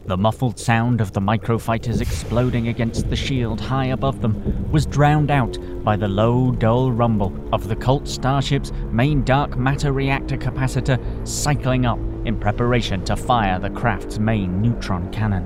The 0.06 0.16
muffled 0.16 0.60
sound 0.60 1.02
of 1.02 1.12
the 1.12 1.22
microfighters 1.22 2.00
exploding 2.00 2.68
against 2.68 3.10
the 3.10 3.16
shield 3.16 3.60
high 3.60 3.88
above 3.88 4.22
them 4.22 4.72
was 4.72 4.86
drowned 4.86 5.32
out 5.32 5.58
by 5.84 5.98
the 5.98 6.08
low, 6.08 6.52
dull 6.52 6.92
rumble 6.92 7.34
of 7.52 7.68
the 7.68 7.76
cult 7.76 8.08
starship's 8.08 8.72
main 8.92 9.24
dark 9.24 9.58
matter 9.58 9.92
reactor 9.92 10.38
capacitor 10.38 11.00
cycling 11.28 11.88
up 11.88 12.00
in 12.28 12.38
preparation 12.38 13.04
to 13.06 13.16
fire 13.16 13.58
the 13.58 13.70
craft's 13.70 14.20
main 14.20 14.62
neutron 14.62 15.10
cannon. 15.12 15.46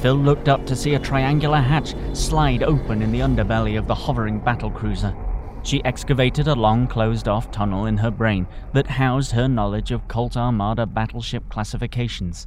Phil 0.00 0.14
looked 0.14 0.48
up 0.48 0.64
to 0.64 0.76
see 0.76 0.94
a 0.94 0.98
triangular 0.98 1.60
hatch 1.60 1.94
slide 2.14 2.62
open 2.62 3.02
in 3.02 3.10
the 3.10 3.18
underbelly 3.18 3.76
of 3.76 3.88
the 3.88 3.94
hovering 3.94 4.40
battlecruiser. 4.40 5.14
She 5.62 5.84
excavated 5.84 6.46
a 6.46 6.54
long 6.54 6.86
closed 6.86 7.26
off 7.26 7.50
tunnel 7.50 7.86
in 7.86 7.98
her 7.98 8.12
brain 8.12 8.46
that 8.72 8.86
housed 8.86 9.32
her 9.32 9.48
knowledge 9.48 9.90
of 9.90 10.06
Cult 10.06 10.36
Armada 10.36 10.86
battleship 10.86 11.48
classifications. 11.50 12.46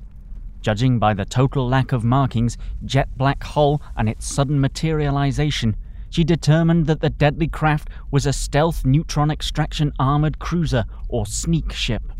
Judging 0.62 0.98
by 0.98 1.14
the 1.14 1.26
total 1.26 1.68
lack 1.68 1.92
of 1.92 2.06
markings, 2.06 2.58
jet 2.86 3.10
black 3.18 3.44
hull, 3.44 3.82
and 3.98 4.08
its 4.08 4.26
sudden 4.26 4.62
materialization, 4.62 5.76
she 6.10 6.24
determined 6.24 6.88
that 6.88 7.02
the 7.02 7.10
deadly 7.10 7.50
craft 7.50 7.90
was 8.12 8.26
a 8.26 8.32
stealth 8.32 8.86
neutron 8.86 9.30
extraction 9.30 9.92
armored 10.00 10.40
cruiser 10.40 10.86
or 11.10 11.26
sneak 11.26 11.74
ship. 11.74 12.13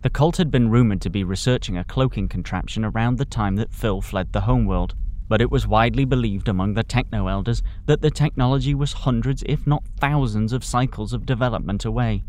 The 0.00 0.10
cult 0.10 0.36
had 0.36 0.52
been 0.52 0.70
rumored 0.70 1.00
to 1.00 1.10
be 1.10 1.24
researching 1.24 1.76
a 1.76 1.82
cloaking 1.82 2.28
contraption 2.28 2.84
around 2.84 3.18
the 3.18 3.24
time 3.24 3.56
that 3.56 3.72
Phil 3.72 4.00
fled 4.00 4.32
the 4.32 4.42
homeworld, 4.42 4.94
but 5.26 5.40
it 5.40 5.50
was 5.50 5.66
widely 5.66 6.04
believed 6.04 6.48
among 6.48 6.74
the 6.74 6.84
techno 6.84 7.26
elders 7.26 7.64
that 7.86 8.00
the 8.00 8.10
technology 8.10 8.76
was 8.76 8.92
hundreds, 8.92 9.42
if 9.46 9.66
not 9.66 9.82
thousands, 9.98 10.52
of 10.52 10.62
cycles 10.62 11.12
of 11.12 11.26
development 11.26 11.84
away. 11.84 12.22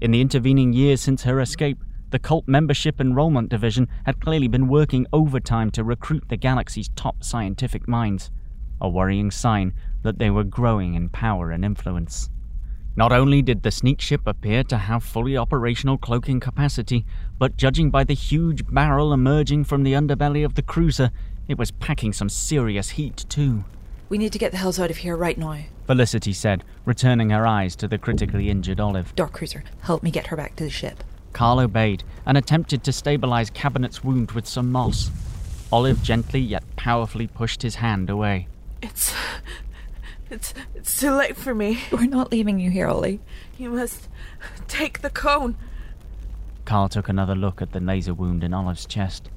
In 0.00 0.12
the 0.12 0.22
intervening 0.22 0.72
years 0.72 1.02
since 1.02 1.24
her 1.24 1.40
escape, 1.40 1.84
the 2.08 2.18
cult 2.18 2.48
membership 2.48 3.02
enrollment 3.02 3.50
division 3.50 3.86
had 4.06 4.20
clearly 4.20 4.48
been 4.48 4.66
working 4.66 5.06
overtime 5.12 5.70
to 5.72 5.84
recruit 5.84 6.24
the 6.28 6.38
galaxy's 6.38 6.88
top 6.96 7.22
scientific 7.22 7.86
minds, 7.86 8.30
a 8.80 8.88
worrying 8.88 9.30
sign 9.30 9.74
that 10.02 10.18
they 10.18 10.30
were 10.30 10.42
growing 10.42 10.94
in 10.94 11.10
power 11.10 11.50
and 11.50 11.66
influence. 11.66 12.30
Not 12.94 13.10
only 13.10 13.40
did 13.40 13.62
the 13.62 13.70
sneak 13.70 14.02
ship 14.02 14.20
appear 14.26 14.62
to 14.64 14.76
have 14.76 15.02
fully 15.02 15.34
operational 15.34 15.96
cloaking 15.96 16.40
capacity, 16.40 17.06
but 17.38 17.56
judging 17.56 17.90
by 17.90 18.04
the 18.04 18.12
huge 18.12 18.66
barrel 18.66 19.14
emerging 19.14 19.64
from 19.64 19.82
the 19.82 19.94
underbelly 19.94 20.44
of 20.44 20.56
the 20.56 20.62
cruiser, 20.62 21.10
it 21.48 21.56
was 21.56 21.70
packing 21.70 22.12
some 22.12 22.28
serious 22.28 22.90
heat 22.90 23.24
too. 23.30 23.64
We 24.10 24.18
need 24.18 24.32
to 24.34 24.38
get 24.38 24.52
the 24.52 24.58
hells 24.58 24.78
out 24.78 24.90
of 24.90 24.98
here 24.98 25.16
right 25.16 25.38
now. 25.38 25.60
Felicity 25.86 26.34
said, 26.34 26.64
returning 26.84 27.30
her 27.30 27.46
eyes 27.46 27.74
to 27.76 27.88
the 27.88 27.96
critically 27.96 28.50
injured 28.50 28.78
Olive. 28.78 29.14
Dark 29.16 29.32
Cruiser, 29.32 29.64
help 29.80 30.02
me 30.02 30.10
get 30.10 30.26
her 30.26 30.36
back 30.36 30.54
to 30.56 30.64
the 30.64 30.70
ship. 30.70 31.02
Carl 31.32 31.60
obeyed 31.60 32.04
and 32.26 32.36
attempted 32.36 32.84
to 32.84 32.92
stabilize 32.92 33.48
Cabinet's 33.48 34.04
wound 34.04 34.32
with 34.32 34.46
some 34.46 34.70
moss. 34.70 35.10
Olive 35.72 36.02
gently 36.02 36.40
yet 36.40 36.62
powerfully 36.76 37.26
pushed 37.26 37.62
his 37.62 37.76
hand 37.76 38.10
away. 38.10 38.48
It's. 38.82 39.14
It's. 40.32 40.54
It's 40.74 40.98
too 40.98 41.12
late 41.12 41.36
for 41.36 41.54
me. 41.54 41.78
We're 41.92 42.06
not 42.06 42.32
leaving 42.32 42.58
you 42.58 42.70
here, 42.70 42.88
Ollie. 42.88 43.20
You 43.58 43.68
must 43.68 44.08
take 44.66 45.02
the 45.02 45.10
cone. 45.10 45.56
Carl 46.64 46.88
took 46.88 47.10
another 47.10 47.34
look 47.34 47.60
at 47.60 47.72
the 47.72 47.80
laser 47.80 48.14
wound 48.14 48.42
in 48.42 48.54
Olive's 48.54 48.86
chest. 48.86 49.28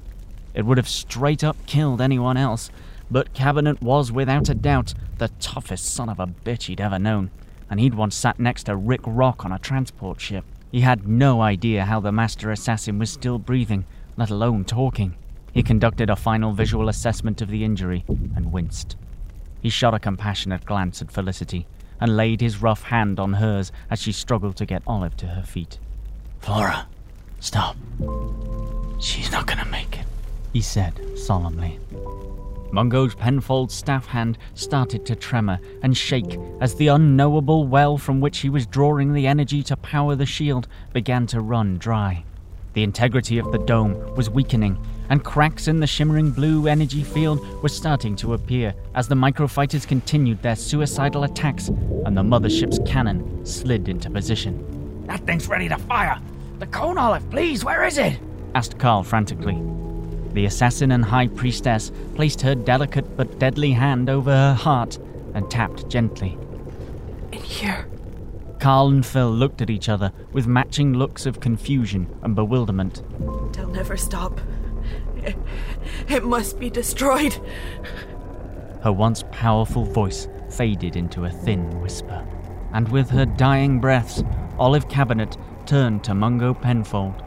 It 0.54 0.64
would 0.64 0.78
have 0.78 0.88
straight 0.88 1.44
up 1.44 1.56
killed 1.66 2.00
anyone 2.00 2.38
else, 2.38 2.70
but 3.10 3.34
Cabinet 3.34 3.82
was 3.82 4.10
without 4.10 4.48
a 4.48 4.54
doubt 4.54 4.94
the 5.18 5.28
toughest 5.38 5.84
son 5.84 6.08
of 6.08 6.18
a 6.18 6.26
bitch 6.26 6.64
he'd 6.64 6.80
ever 6.80 6.98
known, 6.98 7.30
and 7.68 7.78
he'd 7.78 7.94
once 7.94 8.14
sat 8.16 8.40
next 8.40 8.64
to 8.64 8.74
Rick 8.74 9.02
Rock 9.04 9.44
on 9.44 9.52
a 9.52 9.58
transport 9.58 10.18
ship. 10.18 10.46
He 10.72 10.80
had 10.80 11.06
no 11.06 11.42
idea 11.42 11.84
how 11.84 12.00
the 12.00 12.10
master 12.10 12.50
assassin 12.50 12.98
was 12.98 13.10
still 13.10 13.38
breathing, 13.38 13.84
let 14.16 14.30
alone 14.30 14.64
talking. 14.64 15.14
He 15.52 15.62
conducted 15.62 16.08
a 16.08 16.16
final 16.16 16.52
visual 16.52 16.88
assessment 16.88 17.42
of 17.42 17.48
the 17.48 17.64
injury 17.64 18.04
and 18.34 18.50
winced. 18.50 18.96
He 19.66 19.70
shot 19.70 19.94
a 19.94 19.98
compassionate 19.98 20.64
glance 20.64 21.02
at 21.02 21.10
Felicity 21.10 21.66
and 22.00 22.16
laid 22.16 22.40
his 22.40 22.62
rough 22.62 22.84
hand 22.84 23.18
on 23.18 23.32
hers 23.32 23.72
as 23.90 24.00
she 24.00 24.12
struggled 24.12 24.54
to 24.58 24.64
get 24.64 24.84
Olive 24.86 25.16
to 25.16 25.26
her 25.26 25.42
feet. 25.42 25.80
Flora, 26.38 26.86
stop. 27.40 27.76
She's 29.00 29.32
not 29.32 29.48
gonna 29.48 29.64
make 29.64 29.98
it, 29.98 30.06
he 30.52 30.60
said 30.60 31.00
solemnly. 31.18 31.80
Mungo's 32.70 33.16
Penfold 33.16 33.72
staff 33.72 34.06
hand 34.06 34.38
started 34.54 35.04
to 35.06 35.16
tremor 35.16 35.58
and 35.82 35.96
shake 35.96 36.38
as 36.60 36.76
the 36.76 36.86
unknowable 36.86 37.66
well 37.66 37.98
from 37.98 38.20
which 38.20 38.38
he 38.38 38.48
was 38.48 38.66
drawing 38.66 39.14
the 39.14 39.26
energy 39.26 39.64
to 39.64 39.76
power 39.76 40.14
the 40.14 40.26
shield 40.26 40.68
began 40.92 41.26
to 41.26 41.40
run 41.40 41.76
dry. 41.76 42.22
The 42.76 42.82
integrity 42.82 43.38
of 43.38 43.50
the 43.52 43.58
dome 43.58 44.14
was 44.16 44.28
weakening, 44.28 44.78
and 45.08 45.24
cracks 45.24 45.66
in 45.66 45.80
the 45.80 45.86
shimmering 45.86 46.30
blue 46.30 46.66
energy 46.66 47.02
field 47.02 47.40
were 47.62 47.70
starting 47.70 48.14
to 48.16 48.34
appear 48.34 48.74
as 48.94 49.08
the 49.08 49.14
microfighters 49.14 49.88
continued 49.88 50.42
their 50.42 50.56
suicidal 50.56 51.24
attacks 51.24 51.68
and 51.68 52.14
the 52.14 52.22
mothership's 52.22 52.78
cannon 52.84 53.46
slid 53.46 53.88
into 53.88 54.10
position. 54.10 55.06
That 55.06 55.24
thing's 55.26 55.48
ready 55.48 55.70
to 55.70 55.78
fire! 55.78 56.20
The 56.58 56.66
cone 56.66 56.98
olive, 56.98 57.30
please, 57.30 57.64
where 57.64 57.82
is 57.82 57.96
it? 57.96 58.18
asked 58.54 58.78
Carl 58.78 59.04
frantically. 59.04 59.58
The 60.34 60.44
assassin 60.44 60.92
and 60.92 61.02
high 61.02 61.28
priestess 61.28 61.90
placed 62.14 62.42
her 62.42 62.54
delicate 62.54 63.16
but 63.16 63.38
deadly 63.38 63.72
hand 63.72 64.10
over 64.10 64.30
her 64.30 64.54
heart 64.54 64.98
and 65.32 65.50
tapped 65.50 65.88
gently. 65.88 66.36
In 67.32 67.40
here. 67.40 67.86
Carl 68.66 68.88
and 68.88 69.06
Phil 69.06 69.30
looked 69.30 69.62
at 69.62 69.70
each 69.70 69.88
other 69.88 70.10
with 70.32 70.48
matching 70.48 70.92
looks 70.92 71.24
of 71.24 71.38
confusion 71.38 72.12
and 72.22 72.34
bewilderment. 72.34 73.00
They'll 73.52 73.68
never 73.68 73.96
stop. 73.96 74.40
It, 75.18 75.36
it 76.08 76.24
must 76.24 76.58
be 76.58 76.68
destroyed. 76.68 77.32
Her 78.82 78.90
once 78.90 79.22
powerful 79.30 79.84
voice 79.84 80.26
faded 80.50 80.96
into 80.96 81.26
a 81.26 81.30
thin 81.30 81.80
whisper, 81.80 82.26
and 82.72 82.88
with 82.88 83.08
her 83.10 83.24
dying 83.24 83.78
breaths, 83.78 84.24
Olive 84.58 84.88
Cabinet 84.88 85.36
turned 85.64 86.02
to 86.02 86.16
Mungo 86.16 86.52
Penfold. 86.52 87.22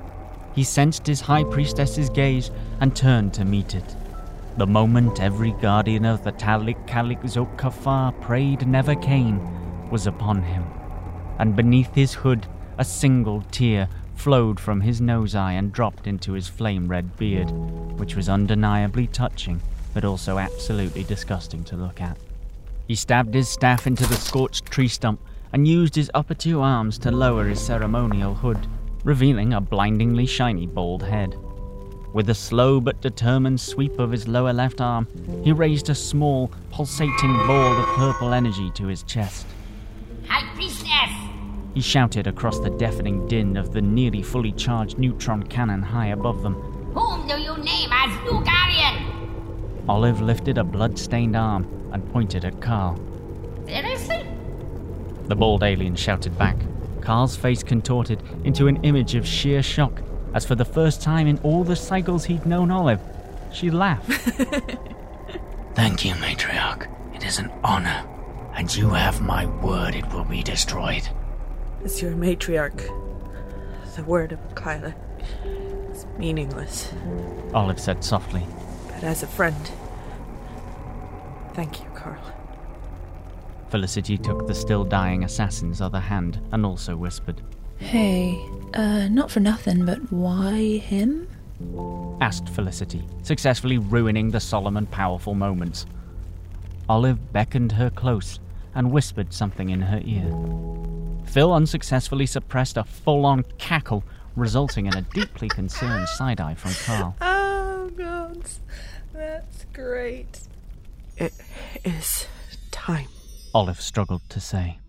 He 0.53 0.65
sensed 0.65 1.08
his 1.08 1.22
high 1.22 1.46
priestess's 1.46 2.10
gaze 2.10 2.51
and 2.81 2.93
turned 2.93 3.34
to 3.36 3.46
meet 3.46 3.75
it. 3.75 3.96
The 4.58 4.67
moment 4.67 5.22
every 5.22 5.53
guardian 5.62 6.03
of 6.03 6.22
the 6.25 6.34
Talik 6.34 6.86
Kalik 6.86 7.22
Zok 7.22 7.55
Kafar 7.58 8.12
prayed 8.19 8.67
never 8.67 8.93
came 8.96 9.39
was 9.89 10.05
upon 10.05 10.43
him, 10.43 10.65
and 11.39 11.55
beneath 11.55 11.93
his 11.96 12.13
hood 12.13 12.46
a 12.77 12.86
single 12.86 13.41
tear 13.51 13.89
flowed 14.13 14.60
from 14.60 14.81
his 14.81 15.01
nose 15.01 15.34
eye 15.34 15.53
and 15.53 15.74
dropped 15.74 16.05
into 16.05 16.34
his 16.34 16.48
flame 16.48 16.88
red 16.88 17.17
beard, 17.17 17.50
which 17.98 18.15
was 18.15 18.29
undeniably 18.29 19.08
touching, 19.08 19.62
but 19.93 20.05
also 20.05 20.38
absolutely 20.38 21.03
disgusting 21.03 21.63
to 21.63 21.75
look 21.75 22.00
at. 22.00 22.17
He 22.88 22.96
stabbed 22.96 23.34
his 23.34 23.50
staff 23.50 23.88
into 23.88 24.05
the 24.05 24.15
scorched 24.15 24.65
tree 24.65 24.88
stump 24.88 25.19
and 25.51 25.67
used 25.67 25.96
his 25.96 26.12
upper 26.13 26.34
two 26.36 26.61
arms 26.61 26.98
to 27.00 27.11
lower 27.11 27.46
his 27.46 27.59
ceremonial 27.59 28.35
hood 28.35 28.68
revealing 29.03 29.53
a 29.53 29.61
blindingly 29.61 30.25
shiny 30.25 30.68
bald 30.68 31.03
head. 31.03 31.35
With 32.14 32.29
a 32.29 32.35
slow 32.35 32.81
but 32.81 33.01
determined 33.01 33.61
sweep 33.61 34.00
of 34.00 34.11
his 34.11 34.27
lower 34.27 34.51
left 34.51 34.81
arm, 34.81 35.07
he 35.44 35.51
raised 35.51 35.90
a 35.90 35.96
small, 35.96 36.51
pulsating 36.72 37.33
ball 37.48 37.77
of 37.77 37.85
purple 37.96 38.33
energy 38.33 38.72
to 38.72 38.87
his 38.87 39.03
chest. 39.03 39.46
High 40.27 40.53
Priestess! 40.55 41.19
He 41.74 41.82
shouted 41.82 42.27
across 42.27 42.60
the 42.60 42.70
deafening 42.72 43.27
din 43.27 43.55
of 43.58 43.72
the 43.72 43.82
nearly 43.82 44.22
fully 44.22 44.51
charged 44.51 44.98
neutron 44.98 45.44
cannon 45.44 45.82
high 45.82 46.08
above 46.08 46.42
them. 46.42 46.55
Whom 46.94 47.27
do 47.27 47.36
you 47.40 47.55
name 47.58 47.90
as 47.92 48.24
new 48.24 48.44
guardian? 48.44 49.86
Olive 49.88 50.22
lifted 50.22 50.58
a 50.58 50.64
blood-stained 50.64 51.36
arm 51.36 51.68
and 51.94 52.08
pointed 52.12 52.46
at 52.46 52.62
Carl. 52.62 53.00
Seriously? 53.68 54.25
The 55.25 55.36
bald 55.36 55.64
alien 55.64 55.96
shouted 55.96 56.38
back. 56.38 56.58
Carl's 57.01 57.36
face 57.36 57.64
contorted 57.64 58.22
into 58.44 58.68
an 58.68 58.84
image 58.84 59.16
of 59.16 59.25
sheer 59.25 59.64
shock, 59.64 60.01
as 60.34 60.46
for 60.46 60.55
the 60.55 60.66
first 60.66 61.01
time 61.01 61.27
in 61.27 61.38
all 61.40 61.64
the 61.64 61.75
cycles 61.75 62.25
he'd 62.25 62.46
known 62.46 62.72
Olive, 62.72 63.00
she 63.51 63.72
laughed. 63.72 64.10
Thank 65.74 66.05
you, 66.05 66.14
Matriarch. 66.16 66.88
It 67.16 67.25
is 67.25 67.40
an 67.40 67.51
honor, 67.64 68.05
and 68.53 68.75
you 68.75 68.90
have 68.90 69.22
my 69.22 69.46
word 69.46 69.96
it 69.96 70.08
will 70.14 70.25
be 70.25 70.44
destroyed. 70.44 71.08
As 71.83 72.01
your 72.01 72.11
matriarch, 72.11 72.87
the 73.96 74.03
word 74.03 74.31
of 74.31 74.55
Kyla 74.55 74.96
is 75.92 76.05
meaningless. 76.18 76.94
Olive 77.53 77.79
said 77.79 78.03
softly. 78.03 78.46
But 78.87 79.03
as 79.03 79.24
a 79.24 79.27
friend, 79.27 79.72
thank 81.53 81.81
you, 81.81 81.89
Carl. 81.96 82.22
Felicity 83.70 84.18
took 84.18 84.48
the 84.48 84.55
still 84.55 84.83
dying 84.83 85.24
assassin's 85.24 85.81
other 85.81 86.00
hand 86.00 86.39
and 86.51 86.65
also 86.65 86.96
whispered. 86.96 87.42
Hey, 87.77 88.42
uh, 88.74 89.07
not 89.09 89.31
for 89.31 89.39
nothing, 89.39 89.85
but 89.85 90.11
why 90.11 90.77
him? 90.77 91.27
asked 92.22 92.50
Felicity, 92.50 93.05
successfully 93.22 93.77
ruining 93.77 94.31
the 94.31 94.39
solemn 94.39 94.77
and 94.77 94.89
powerful 94.89 95.33
moments. 95.33 95.85
Olive 96.87 97.31
beckoned 97.33 97.72
her 97.74 97.89
close 97.89 98.39
and 98.79 98.94
whispered 98.94 99.33
something 99.33 99.72
in 99.72 99.81
her 99.81 100.01
ear. 100.05 100.31
Phil 101.25 101.53
unsuccessfully 101.53 102.25
suppressed 102.25 102.77
a 102.77 102.83
full 102.85 103.25
on 103.25 103.44
cackle, 103.57 104.05
resulting 104.37 104.85
in 104.85 104.96
a 104.96 105.01
deeply 105.01 105.50
concerned 105.50 106.07
side 106.07 106.39
eye 106.39 106.55
from 106.55 106.72
Carl. 106.85 107.15
Oh, 107.81 107.89
God. 107.89 108.44
That's 109.13 109.65
great. 109.74 110.42
It 111.18 111.33
is 111.85 112.27
time. 112.72 113.07
Olive 113.53 113.79
struggled 113.81 114.22
to 114.29 114.39
say. 114.39 114.79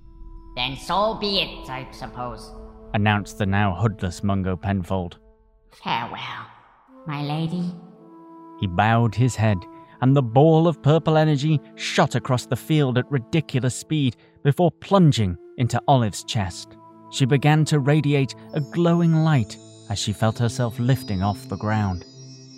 Then 0.57 0.76
so 0.76 1.14
be 1.14 1.40
it, 1.40 1.70
I 1.70 1.87
suppose. 1.92 2.53
Announced 2.94 3.38
the 3.38 3.46
now 3.46 3.74
hoodless 3.74 4.22
Mungo 4.22 4.57
Penfold. 4.57 5.18
Farewell, 5.83 6.46
my 7.07 7.22
lady. 7.22 7.72
He 8.61 8.66
bowed 8.66 9.14
his 9.14 9.37
head, 9.37 9.59
and 10.01 10.17
the 10.17 10.23
ball 10.23 10.67
of 10.67 10.83
purple 10.83 11.17
energy 11.17 11.61
shot 11.77 12.15
across 12.15 12.47
the 12.47 12.57
field 12.57 12.99
at 12.99 13.11
ridiculous 13.11 13.75
speed 13.75 14.17
before 14.43 14.71
plunging 14.71 15.37
into 15.59 15.81
Olive's 15.89 16.25
chest. 16.25 16.77
She 17.13 17.27
began 17.27 17.65
to 17.67 17.81
radiate 17.81 18.35
a 18.55 18.61
glowing 18.61 19.25
light 19.25 19.57
as 19.91 19.99
she 19.99 20.13
felt 20.13 20.39
herself 20.39 20.79
lifting 20.79 21.23
off 21.23 21.49
the 21.49 21.57
ground. 21.57 22.05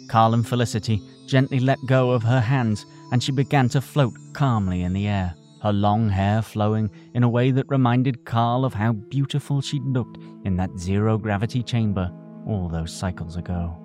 Carl 0.09 0.35
and 0.35 0.47
Felicity 0.47 1.01
gently 1.27 1.61
let 1.61 1.79
go 1.87 2.11
of 2.11 2.23
her 2.23 2.41
hands, 2.41 2.85
and 3.11 3.23
she 3.23 3.33
began 3.33 3.69
to 3.71 3.81
float 3.81 4.13
calmly 4.35 4.83
in 4.83 4.93
the 4.93 5.09
air 5.09 5.35
her 5.63 5.73
long 5.73 6.09
hair 6.09 6.43
flowing 6.43 6.91
in 7.15 7.23
a 7.23 7.29
way 7.29 7.51
that 7.53 7.69
reminded 7.69 8.25
Carl 8.25 8.65
of 8.65 8.75
how 8.75 8.93
beautiful 8.93 9.61
she'd 9.61 9.85
looked 9.85 10.19
in 10.45 10.57
that 10.57 10.77
zero 10.77 11.17
gravity 11.17 11.63
chamber 11.63 12.13
all 12.47 12.69
those 12.69 12.93
cycles 12.93 13.37
ago. 13.37 13.79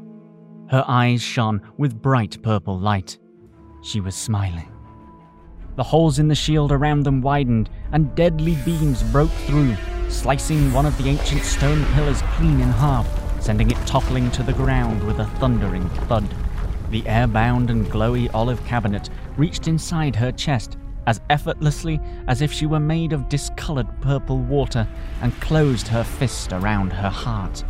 Her 0.69 0.83
eyes 0.87 1.21
shone 1.21 1.61
with 1.77 2.01
bright 2.01 2.41
purple 2.41 2.77
light. 2.77 3.17
She 3.81 3.99
was 3.99 4.15
smiling. 4.15 4.71
The 5.75 5.83
holes 5.83 6.17
in 6.19 6.27
the 6.27 6.35
shield 6.35 6.71
around 6.71 7.03
them 7.03 7.21
widened, 7.21 7.69
and 7.91 8.15
deadly 8.15 8.55
beams 8.65 9.03
broke 9.03 9.31
through, 9.45 9.75
slicing 10.09 10.73
one 10.73 10.85
of 10.85 10.97
the 10.97 11.09
ancient 11.09 11.43
stone 11.43 11.85
pillars 11.93 12.21
clean 12.35 12.59
in 12.59 12.69
half, 12.69 13.07
sending 13.41 13.69
it 13.69 13.77
toppling 13.85 14.31
to 14.31 14.43
the 14.43 14.53
ground 14.53 15.03
with 15.03 15.19
a 15.19 15.25
thundering 15.39 15.87
thud. 16.07 16.27
The 16.89 17.03
airbound 17.03 17.69
and 17.69 17.85
glowy 17.87 18.33
olive 18.33 18.63
cabinet 18.65 19.09
reached 19.35 19.67
inside 19.67 20.15
her 20.15 20.31
chest 20.31 20.77
as 21.05 21.21
effortlessly 21.29 21.99
as 22.27 22.41
if 22.41 22.51
she 22.51 22.65
were 22.65 22.79
made 22.79 23.13
of 23.13 23.29
discolored 23.29 23.87
purple 24.01 24.39
water 24.39 24.87
and 25.21 25.39
closed 25.39 25.87
her 25.87 26.03
fist 26.03 26.51
around 26.51 26.91
her 26.91 27.09
heart. 27.09 27.63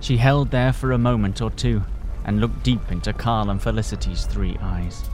She 0.00 0.16
held 0.16 0.50
there 0.50 0.72
for 0.72 0.92
a 0.92 0.98
moment 0.98 1.40
or 1.40 1.50
two 1.50 1.82
and 2.24 2.40
looked 2.40 2.62
deep 2.62 2.90
into 2.90 3.12
Carl 3.12 3.50
and 3.50 3.62
Felicity's 3.62 4.26
three 4.26 4.56
eyes. 4.60 5.04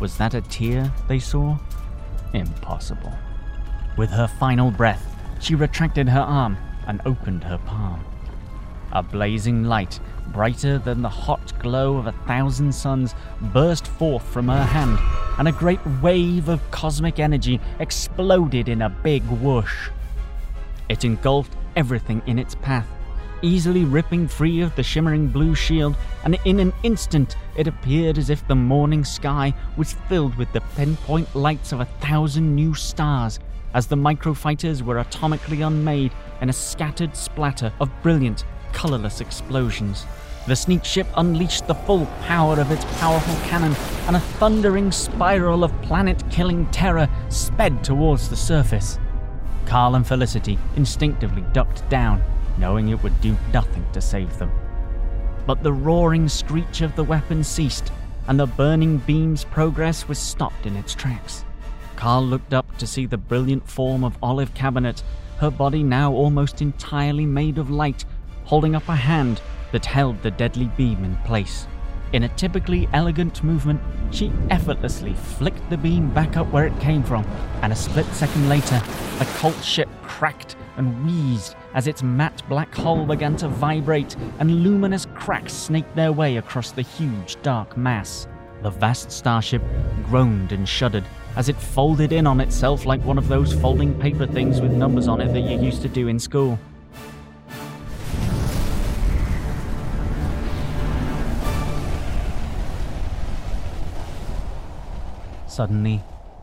Was 0.00 0.16
that 0.16 0.34
a 0.34 0.40
tear 0.40 0.90
they 1.08 1.18
saw? 1.18 1.58
Impossible. 2.32 3.12
With 3.98 4.10
her 4.10 4.26
final 4.26 4.70
breath, 4.70 5.14
she 5.40 5.54
retracted 5.54 6.08
her 6.08 6.20
arm 6.20 6.56
and 6.86 7.02
opened 7.04 7.44
her 7.44 7.58
palm. 7.58 8.04
A 8.92 9.02
blazing 9.02 9.64
light, 9.64 10.00
brighter 10.32 10.78
than 10.78 11.02
the 11.02 11.08
hot 11.08 11.52
glow 11.60 11.98
of 11.98 12.06
a 12.06 12.12
thousand 12.26 12.74
suns, 12.74 13.14
burst 13.52 13.86
forth 13.86 14.22
from 14.22 14.48
her 14.48 14.64
hand, 14.64 14.98
and 15.38 15.46
a 15.46 15.52
great 15.52 15.84
wave 16.02 16.48
of 16.48 16.70
cosmic 16.70 17.18
energy 17.18 17.60
exploded 17.78 18.68
in 18.68 18.82
a 18.82 18.88
big 18.88 19.22
whoosh. 19.24 19.90
It 20.88 21.04
engulfed 21.04 21.54
everything 21.76 22.22
in 22.26 22.38
its 22.38 22.54
path, 22.54 22.88
easily 23.42 23.84
ripping 23.84 24.28
free 24.28 24.60
of 24.60 24.74
the 24.76 24.82
shimmering 24.82 25.28
blue 25.28 25.54
shield, 25.54 25.96
and 26.24 26.38
in 26.44 26.60
an 26.60 26.72
instant 26.82 27.36
it 27.56 27.66
appeared 27.66 28.18
as 28.18 28.30
if 28.30 28.46
the 28.46 28.54
morning 28.54 29.04
sky 29.04 29.54
was 29.76 29.94
filled 30.08 30.34
with 30.36 30.52
the 30.52 30.60
pinpoint 30.76 31.34
lights 31.34 31.72
of 31.72 31.80
a 31.80 31.84
thousand 32.00 32.54
new 32.54 32.74
stars, 32.74 33.38
as 33.74 33.86
the 33.86 33.96
microfighters 33.96 34.82
were 34.82 34.96
atomically 34.96 35.66
unmade 35.66 36.12
in 36.40 36.48
a 36.48 36.52
scattered 36.52 37.16
splatter 37.16 37.72
of 37.80 37.90
brilliant, 38.02 38.44
colorless 38.72 39.20
explosions. 39.20 40.06
The 40.46 40.56
sneak 40.56 40.84
ship 40.84 41.06
unleashed 41.16 41.66
the 41.66 41.74
full 41.74 42.06
power 42.22 42.58
of 42.58 42.70
its 42.70 42.84
powerful 42.98 43.34
cannon, 43.48 43.76
and 44.06 44.16
a 44.16 44.20
thundering 44.20 44.90
spiral 44.90 45.62
of 45.62 45.82
planet 45.82 46.22
killing 46.30 46.66
terror 46.70 47.08
sped 47.28 47.84
towards 47.84 48.28
the 48.28 48.36
surface. 48.36 48.98
Carl 49.66 49.94
and 49.94 50.06
Felicity 50.06 50.58
instinctively 50.76 51.44
ducked 51.52 51.88
down, 51.90 52.22
knowing 52.60 52.90
it 52.90 53.02
would 53.02 53.20
do 53.20 53.36
nothing 53.52 53.84
to 53.92 54.00
save 54.00 54.38
them. 54.38 54.52
But 55.46 55.62
the 55.62 55.72
roaring 55.72 56.28
screech 56.28 56.82
of 56.82 56.94
the 56.94 57.02
weapon 57.02 57.42
ceased, 57.42 57.90
and 58.28 58.38
the 58.38 58.46
burning 58.46 58.98
beam's 58.98 59.44
progress 59.44 60.06
was 60.06 60.18
stopped 60.18 60.66
in 60.66 60.76
its 60.76 60.94
tracks. 60.94 61.44
Carl 61.96 62.24
looked 62.24 62.54
up 62.54 62.78
to 62.78 62.86
see 62.86 63.06
the 63.06 63.16
brilliant 63.16 63.68
form 63.68 64.04
of 64.04 64.16
Olive 64.22 64.54
Cabinet, 64.54 65.02
her 65.38 65.50
body 65.50 65.82
now 65.82 66.12
almost 66.12 66.62
entirely 66.62 67.26
made 67.26 67.58
of 67.58 67.70
light, 67.70 68.04
holding 68.44 68.74
up 68.74 68.88
a 68.88 68.94
hand 68.94 69.40
that 69.72 69.86
held 69.86 70.22
the 70.22 70.30
deadly 70.30 70.70
beam 70.76 71.02
in 71.04 71.16
place. 71.18 71.66
In 72.12 72.24
a 72.24 72.28
typically 72.36 72.88
elegant 72.92 73.42
movement, 73.44 73.80
she 74.10 74.32
effortlessly 74.50 75.14
flicked 75.14 75.68
the 75.70 75.76
beam 75.76 76.10
back 76.10 76.36
up 76.36 76.50
where 76.50 76.66
it 76.66 76.80
came 76.80 77.02
from, 77.02 77.24
and 77.62 77.72
a 77.72 77.76
split 77.76 78.06
second 78.06 78.48
later, 78.48 78.82
the 79.18 79.24
cult 79.36 79.62
ship 79.62 79.88
cracked 80.02 80.56
and 80.76 81.06
wheezed 81.06 81.54
as 81.74 81.86
its 81.86 82.02
matte 82.02 82.42
black 82.48 82.74
hull 82.74 83.06
began 83.06 83.36
to 83.36 83.48
vibrate 83.48 84.16
and 84.38 84.62
luminous 84.62 85.06
cracks 85.14 85.52
snaked 85.52 85.94
their 85.94 86.12
way 86.12 86.36
across 86.36 86.72
the 86.72 86.82
huge 86.82 87.40
dark 87.42 87.76
mass. 87.76 88.26
The 88.62 88.70
vast 88.70 89.10
starship 89.10 89.62
groaned 90.04 90.52
and 90.52 90.68
shuddered 90.68 91.04
as 91.36 91.48
it 91.48 91.56
folded 91.56 92.12
in 92.12 92.26
on 92.26 92.40
itself 92.40 92.86
like 92.86 93.02
one 93.04 93.18
of 93.18 93.28
those 93.28 93.54
folding 93.54 93.98
paper 93.98 94.26
things 94.26 94.60
with 94.60 94.72
numbers 94.72 95.08
on 95.08 95.20
it 95.20 95.32
that 95.32 95.40
you 95.40 95.58
used 95.58 95.82
to 95.82 95.88
do 95.88 96.08
in 96.08 96.18
school. 96.18 96.58
Suddenly, 105.46 106.02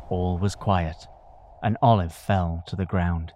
all 0.09 0.37
was 0.37 0.55
quiet, 0.55 1.07
and 1.63 1.75
Olive 1.81 2.13
fell 2.13 2.63
to 2.67 2.75
the 2.75 2.85
ground. 2.85 3.33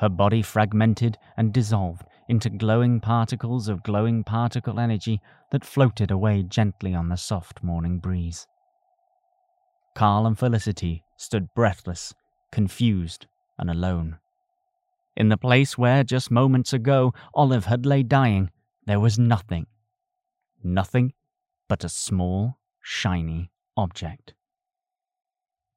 Her 0.00 0.08
body 0.08 0.40
fragmented 0.40 1.18
and 1.36 1.52
dissolved 1.52 2.06
into 2.26 2.48
glowing 2.48 3.00
particles 3.00 3.68
of 3.68 3.82
glowing 3.82 4.24
particle 4.24 4.80
energy 4.80 5.20
that 5.50 5.62
floated 5.62 6.10
away 6.10 6.42
gently 6.42 6.94
on 6.94 7.10
the 7.10 7.16
soft 7.16 7.62
morning 7.62 7.98
breeze. 7.98 8.46
Carl 9.94 10.26
and 10.26 10.38
Felicity 10.38 11.04
stood 11.18 11.52
breathless, 11.54 12.14
confused, 12.50 13.26
and 13.58 13.68
alone. 13.70 14.16
In 15.16 15.28
the 15.28 15.36
place 15.36 15.76
where, 15.76 16.02
just 16.02 16.30
moments 16.30 16.72
ago, 16.72 17.12
Olive 17.34 17.66
had 17.66 17.84
lay 17.84 18.02
dying, 18.02 18.50
there 18.86 19.00
was 19.00 19.18
nothing. 19.18 19.66
Nothing 20.64 21.12
but 21.68 21.84
a 21.84 21.90
small, 21.90 22.56
shiny 22.80 23.50
object. 23.76 24.32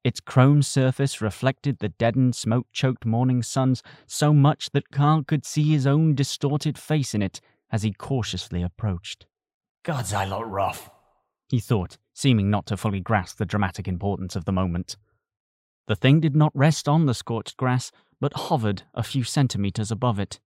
Its 0.04 0.20
chrome 0.20 0.60
surface 0.62 1.22
reflected 1.22 1.78
the 1.78 1.88
deadened, 1.88 2.36
smoke 2.36 2.66
choked 2.72 3.06
morning 3.06 3.42
suns 3.42 3.82
so 4.06 4.34
much 4.34 4.68
that 4.70 4.90
Carl 4.90 5.24
could 5.24 5.46
see 5.46 5.72
his 5.72 5.86
own 5.86 6.14
distorted 6.14 6.76
face 6.76 7.14
in 7.14 7.22
it 7.22 7.40
as 7.72 7.82
he 7.82 7.92
cautiously 7.92 8.62
approached. 8.62 9.26
Gods, 9.82 10.12
I 10.12 10.26
look 10.26 10.44
rough, 10.44 10.90
he 11.48 11.58
thought, 11.58 11.96
seeming 12.12 12.50
not 12.50 12.66
to 12.66 12.76
fully 12.76 13.00
grasp 13.00 13.38
the 13.38 13.46
dramatic 13.46 13.88
importance 13.88 14.36
of 14.36 14.44
the 14.44 14.52
moment. 14.52 14.96
The 15.86 15.96
thing 15.96 16.20
did 16.20 16.36
not 16.36 16.52
rest 16.54 16.86
on 16.86 17.06
the 17.06 17.14
scorched 17.14 17.56
grass, 17.56 17.90
but 18.20 18.34
hovered 18.34 18.82
a 18.94 19.02
few 19.02 19.24
centimeters 19.24 19.90
above 19.90 20.18
it. 20.18 20.38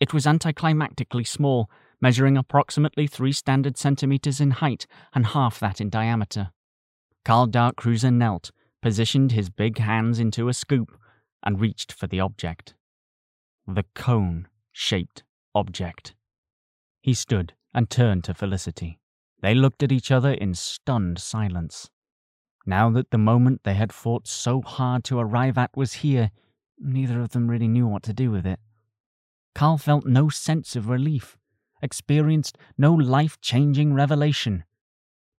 It 0.00 0.12
was 0.12 0.26
anticlimactically 0.26 1.26
small, 1.26 1.70
measuring 2.00 2.36
approximately 2.36 3.06
three 3.06 3.32
standard 3.32 3.76
centimeters 3.76 4.40
in 4.40 4.52
height 4.52 4.86
and 5.14 5.26
half 5.26 5.58
that 5.60 5.80
in 5.80 5.88
diameter. 5.88 6.50
Carl 7.24 7.48
Darkcruiser 7.48 8.12
knelt, 8.12 8.52
positioned 8.80 9.32
his 9.32 9.50
big 9.50 9.78
hands 9.78 10.18
into 10.18 10.48
a 10.48 10.54
scoop, 10.54 10.98
and 11.42 11.60
reached 11.60 11.92
for 11.92 12.06
the 12.06 12.20
object. 12.20 12.74
The 13.66 13.84
cone 13.94 14.48
shaped 14.72 15.24
object. 15.54 16.14
He 17.00 17.14
stood 17.14 17.54
and 17.74 17.88
turned 17.88 18.24
to 18.24 18.34
Felicity. 18.34 18.98
They 19.40 19.54
looked 19.54 19.82
at 19.82 19.92
each 19.92 20.10
other 20.10 20.32
in 20.32 20.54
stunned 20.54 21.18
silence. 21.18 21.90
Now 22.66 22.90
that 22.90 23.10
the 23.10 23.18
moment 23.18 23.62
they 23.64 23.74
had 23.74 23.92
fought 23.92 24.26
so 24.26 24.62
hard 24.62 25.04
to 25.04 25.18
arrive 25.18 25.56
at 25.56 25.76
was 25.76 25.94
here, 25.94 26.30
neither 26.78 27.20
of 27.20 27.30
them 27.30 27.48
really 27.48 27.68
knew 27.68 27.86
what 27.86 28.02
to 28.04 28.12
do 28.12 28.30
with 28.30 28.46
it. 28.46 28.60
Carl 29.54 29.78
felt 29.78 30.06
no 30.06 30.28
sense 30.28 30.76
of 30.76 30.88
relief, 30.88 31.36
experienced 31.82 32.58
no 32.76 32.92
life 32.92 33.40
changing 33.40 33.94
revelation 33.94 34.64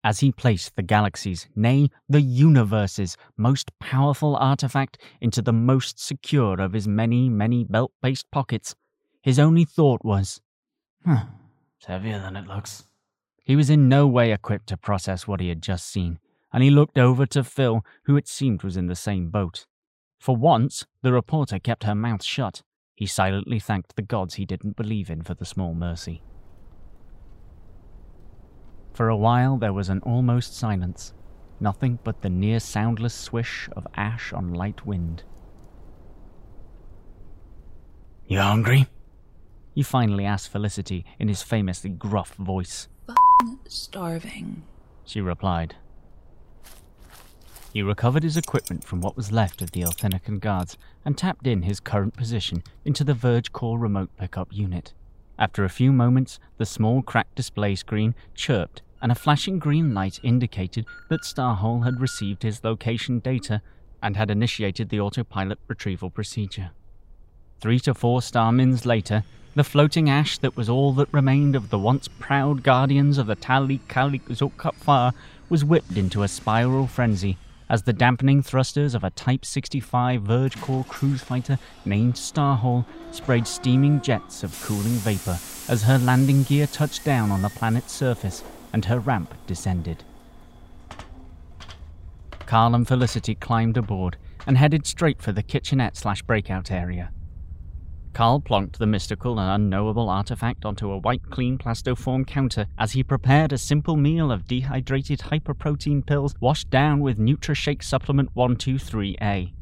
as 0.03 0.19
he 0.21 0.31
placed 0.31 0.75
the 0.75 0.81
galaxy's, 0.81 1.47
nay, 1.55 1.89
the 2.07 2.21
universe's, 2.21 3.17
most 3.37 3.71
powerful 3.79 4.35
artifact 4.37 4.97
into 5.19 5.41
the 5.41 5.53
most 5.53 5.99
secure 5.99 6.59
of 6.61 6.73
his 6.73 6.87
many, 6.87 7.29
many 7.29 7.63
belt 7.63 7.91
based 8.01 8.29
pockets, 8.31 8.75
his 9.21 9.39
only 9.39 9.65
thought 9.65 10.03
was, 10.03 10.41
huh, 11.05 11.25
it's 11.77 11.87
heavier 11.87 12.19
than 12.19 12.35
it 12.35 12.47
looks. 12.47 12.85
He 13.43 13.55
was 13.55 13.69
in 13.69 13.89
no 13.89 14.07
way 14.07 14.31
equipped 14.31 14.67
to 14.67 14.77
process 14.77 15.27
what 15.27 15.41
he 15.41 15.49
had 15.49 15.61
just 15.61 15.87
seen, 15.87 16.19
and 16.53 16.63
he 16.63 16.69
looked 16.69 16.97
over 16.97 17.25
to 17.27 17.43
Phil, 17.43 17.83
who 18.03 18.15
it 18.15 18.27
seemed 18.27 18.63
was 18.63 18.77
in 18.77 18.87
the 18.87 18.95
same 18.95 19.29
boat. 19.29 19.65
For 20.19 20.35
once, 20.35 20.85
the 21.01 21.13
reporter 21.13 21.59
kept 21.59 21.83
her 21.83 21.95
mouth 21.95 22.23
shut. 22.23 22.61
He 22.95 23.05
silently 23.05 23.59
thanked 23.59 23.95
the 23.95 24.01
gods 24.01 24.35
he 24.35 24.45
didn't 24.45 24.75
believe 24.75 25.09
in 25.09 25.23
for 25.23 25.33
the 25.33 25.45
small 25.45 25.73
mercy. 25.73 26.21
For 28.99 29.07
a 29.07 29.15
while 29.15 29.55
there 29.55 29.71
was 29.71 29.87
an 29.87 30.01
almost 30.01 30.57
silence, 30.57 31.13
nothing 31.57 31.99
but 32.03 32.21
the 32.21 32.29
near 32.29 32.59
soundless 32.59 33.13
swish 33.13 33.69
of 33.71 33.87
ash 33.95 34.33
on 34.33 34.53
light 34.53 34.85
wind. 34.85 35.23
You 38.27 38.39
hungry? 38.39 38.87
He 39.73 39.83
finally 39.83 40.25
asked 40.25 40.49
Felicity 40.49 41.05
in 41.17 41.29
his 41.29 41.41
famously 41.41 41.91
gruff 41.91 42.33
voice. 42.33 42.89
starving, 43.69 44.63
she 45.05 45.21
replied. 45.21 45.75
He 47.71 47.81
recovered 47.81 48.23
his 48.23 48.35
equipment 48.35 48.83
from 48.83 48.99
what 48.99 49.15
was 49.15 49.31
left 49.31 49.61
of 49.61 49.71
the 49.71 49.81
Elthinican 49.81 50.39
guards 50.39 50.77
and 51.05 51.17
tapped 51.17 51.47
in 51.47 51.61
his 51.61 51.79
current 51.79 52.17
position 52.17 52.63
into 52.83 53.05
the 53.05 53.13
Verge 53.13 53.53
Core 53.53 53.79
remote 53.79 54.09
pickup 54.17 54.49
unit. 54.51 54.93
After 55.37 55.63
a 55.63 55.69
few 55.69 55.93
moments, 55.93 56.37
the 56.57 56.65
small 56.65 57.01
cracked 57.01 57.35
display 57.35 57.75
screen 57.75 58.13
chirped 58.35 58.81
and 59.01 59.11
a 59.11 59.15
flashing 59.15 59.59
green 59.59 59.93
light 59.93 60.19
indicated 60.23 60.85
that 61.09 61.21
Starhole 61.21 61.85
had 61.85 62.01
received 62.01 62.43
his 62.43 62.63
location 62.63 63.19
data 63.19 63.61
and 64.01 64.15
had 64.15 64.31
initiated 64.31 64.89
the 64.89 64.99
autopilot 64.99 65.59
retrieval 65.67 66.09
procedure. 66.09 66.71
Three 67.59 67.79
to 67.81 67.93
four 67.93 68.21
starmins 68.21 68.85
later, 68.85 69.23
the 69.55 69.63
floating 69.63 70.09
ash 70.09 70.37
that 70.37 70.55
was 70.55 70.69
all 70.69 70.93
that 70.93 71.13
remained 71.13 71.55
of 71.55 71.69
the 71.69 71.79
once 71.79 72.07
proud 72.07 72.63
guardians 72.63 73.17
of 73.17 73.27
the 73.27 73.35
Tali 73.35 73.79
Kalik 73.89 74.23
Zokapfar 74.27 75.13
was 75.49 75.65
whipped 75.65 75.97
into 75.97 76.23
a 76.23 76.27
spiral 76.27 76.87
frenzy 76.87 77.37
as 77.67 77.83
the 77.83 77.93
dampening 77.93 78.41
thrusters 78.41 78.95
of 78.95 79.03
a 79.03 79.09
Type 79.11 79.45
65 79.45 80.23
Verge 80.23 80.59
Core 80.61 80.85
cruise 80.85 81.21
fighter 81.21 81.59
named 81.85 82.15
Starhole 82.15 82.85
sprayed 83.11 83.47
steaming 83.47 84.01
jets 84.01 84.43
of 84.43 84.59
cooling 84.63 84.97
vapor 85.03 85.37
as 85.67 85.83
her 85.83 85.97
landing 85.99 86.43
gear 86.43 86.67
touched 86.67 87.03
down 87.03 87.31
on 87.31 87.41
the 87.41 87.49
planet's 87.49 87.91
surface 87.91 88.43
and 88.73 88.85
her 88.85 88.99
ramp 88.99 89.33
descended. 89.47 90.03
Carl 92.45 92.73
and 92.73 92.87
Felicity 92.87 93.35
climbed 93.35 93.77
aboard 93.77 94.17
and 94.47 94.57
headed 94.57 94.87
straight 94.87 95.21
for 95.21 95.31
the 95.31 95.43
kitchenette 95.43 95.95
slash 95.95 96.23
breakout 96.23 96.71
area. 96.71 97.11
Carl 98.13 98.41
plonked 98.41 98.77
the 98.77 98.87
mystical 98.87 99.39
and 99.39 99.51
unknowable 99.51 100.09
artifact 100.09 100.65
onto 100.65 100.91
a 100.91 100.97
white 100.97 101.29
clean 101.29 101.57
plastoform 101.57 102.25
counter 102.25 102.65
as 102.77 102.93
he 102.93 103.03
prepared 103.03 103.53
a 103.53 103.57
simple 103.57 103.95
meal 103.95 104.31
of 104.31 104.47
dehydrated 104.47 105.19
hyperprotein 105.19 106.05
pills 106.05 106.33
washed 106.39 106.69
down 106.69 107.01
with 107.01 107.19
NutraShake 107.19 107.83
Supplement 107.83 108.33
123A. 108.35 109.53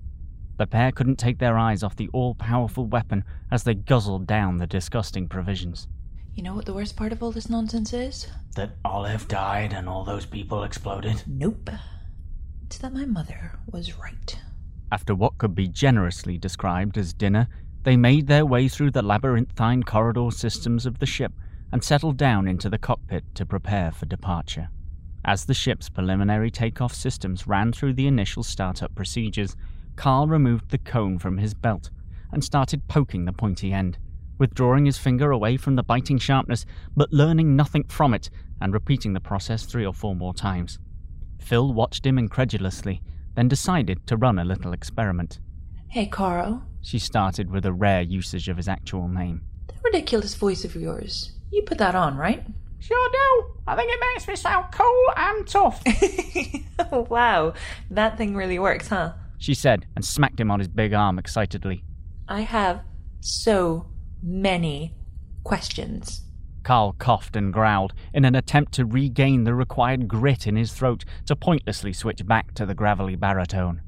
The 0.57 0.67
pair 0.67 0.91
couldn't 0.91 1.17
take 1.17 1.37
their 1.37 1.57
eyes 1.57 1.83
off 1.83 1.95
the 1.95 2.09
all 2.13 2.35
powerful 2.35 2.85
weapon 2.87 3.23
as 3.51 3.63
they 3.63 3.75
guzzled 3.75 4.25
down 4.25 4.57
the 4.57 4.65
disgusting 4.65 5.27
provisions. 5.27 5.87
You 6.37 6.43
know 6.43 6.53
what 6.53 6.65
the 6.65 6.73
worst 6.73 6.95
part 6.95 7.11
of 7.11 7.23
all 7.23 7.31
this 7.31 7.49
nonsense 7.49 7.93
is? 7.93 8.27
That 8.55 8.75
Olive 8.85 9.27
died 9.27 9.73
and 9.73 9.89
all 9.89 10.03
those 10.03 10.27
people 10.27 10.63
exploded? 10.63 11.23
Nope. 11.25 11.71
It's 12.63 12.77
that 12.77 12.93
my 12.93 13.05
mother 13.05 13.57
was 13.71 13.97
right. 13.97 14.39
After 14.91 15.15
what 15.15 15.39
could 15.39 15.55
be 15.55 15.67
generously 15.67 16.37
described 16.37 16.95
as 16.95 17.11
dinner, 17.11 17.47
they 17.81 17.97
made 17.97 18.27
their 18.27 18.45
way 18.45 18.67
through 18.67 18.91
the 18.91 19.01
labyrinthine 19.01 19.81
corridor 19.81 20.29
systems 20.29 20.85
of 20.85 20.99
the 20.99 21.07
ship 21.07 21.33
and 21.71 21.83
settled 21.83 22.17
down 22.17 22.47
into 22.47 22.69
the 22.69 22.77
cockpit 22.77 23.23
to 23.33 23.43
prepare 23.43 23.91
for 23.91 24.05
departure. 24.05 24.69
As 25.25 25.45
the 25.45 25.55
ship's 25.55 25.89
preliminary 25.89 26.51
takeoff 26.51 26.93
systems 26.93 27.47
ran 27.47 27.73
through 27.73 27.93
the 27.93 28.05
initial 28.05 28.43
startup 28.43 28.93
procedures, 28.93 29.55
Carl 29.95 30.27
removed 30.27 30.69
the 30.69 30.77
cone 30.77 31.17
from 31.17 31.39
his 31.39 31.55
belt 31.55 31.89
and 32.31 32.43
started 32.43 32.87
poking 32.87 33.25
the 33.25 33.33
pointy 33.33 33.73
end, 33.73 33.97
withdrawing 34.37 34.85
his 34.85 34.97
finger 34.97 35.31
away 35.31 35.57
from 35.57 35.75
the 35.75 35.83
biting 35.83 36.17
sharpness, 36.17 36.65
but 36.95 37.11
learning 37.11 37.55
nothing 37.55 37.83
from 37.85 38.13
it 38.13 38.29
and 38.61 38.73
repeating 38.73 39.13
the 39.13 39.19
process 39.19 39.65
three 39.65 39.85
or 39.85 39.93
four 39.93 40.15
more 40.15 40.33
times. 40.33 40.79
Phil 41.39 41.73
watched 41.73 42.05
him 42.05 42.17
incredulously, 42.17 43.01
then 43.35 43.47
decided 43.47 44.05
to 44.07 44.17
run 44.17 44.39
a 44.39 44.45
little 44.45 44.73
experiment. 44.73 45.39
Hey, 45.89 46.05
Carl. 46.05 46.63
She 46.81 46.99
started 46.99 47.49
with 47.49 47.65
a 47.65 47.73
rare 47.73 48.01
usage 48.01 48.49
of 48.49 48.57
his 48.57 48.67
actual 48.67 49.07
name. 49.07 49.41
That 49.67 49.83
ridiculous 49.83 50.35
voice 50.35 50.65
of 50.65 50.75
yours. 50.75 51.31
You 51.51 51.63
put 51.63 51.77
that 51.77 51.95
on, 51.95 52.17
right? 52.17 52.45
Sure 52.79 53.09
do. 53.11 53.55
I 53.67 53.75
think 53.75 53.91
it 53.91 53.99
makes 54.13 54.27
me 54.27 54.35
sound 54.35 54.67
cool 54.71 55.05
and 55.15 55.47
tough. 55.47 55.81
wow, 57.09 57.53
that 57.89 58.17
thing 58.17 58.35
really 58.35 58.59
works, 58.59 58.89
huh? 58.89 59.13
She 59.37 59.53
said 59.53 59.85
and 59.95 60.03
smacked 60.03 60.39
him 60.39 60.51
on 60.51 60.59
his 60.59 60.67
big 60.67 60.93
arm 60.93 61.19
excitedly. 61.19 61.83
I 62.27 62.41
have 62.41 62.81
so 63.19 63.87
many 64.21 64.95
questions. 65.43 66.23
Carl 66.63 66.93
coughed 66.99 67.35
and 67.35 67.53
growled 67.53 67.93
in 68.13 68.25
an 68.25 68.35
attempt 68.35 68.73
to 68.73 68.85
regain 68.85 69.45
the 69.45 69.53
required 69.53 70.07
grit 70.07 70.45
in 70.45 70.57
his 70.57 70.73
throat 70.73 71.05
to 71.25 71.35
pointlessly 71.35 71.93
switch 71.93 72.25
back 72.25 72.53
to 72.55 72.65
the 72.65 72.75
gravelly 72.75 73.15
baritone. 73.15 73.81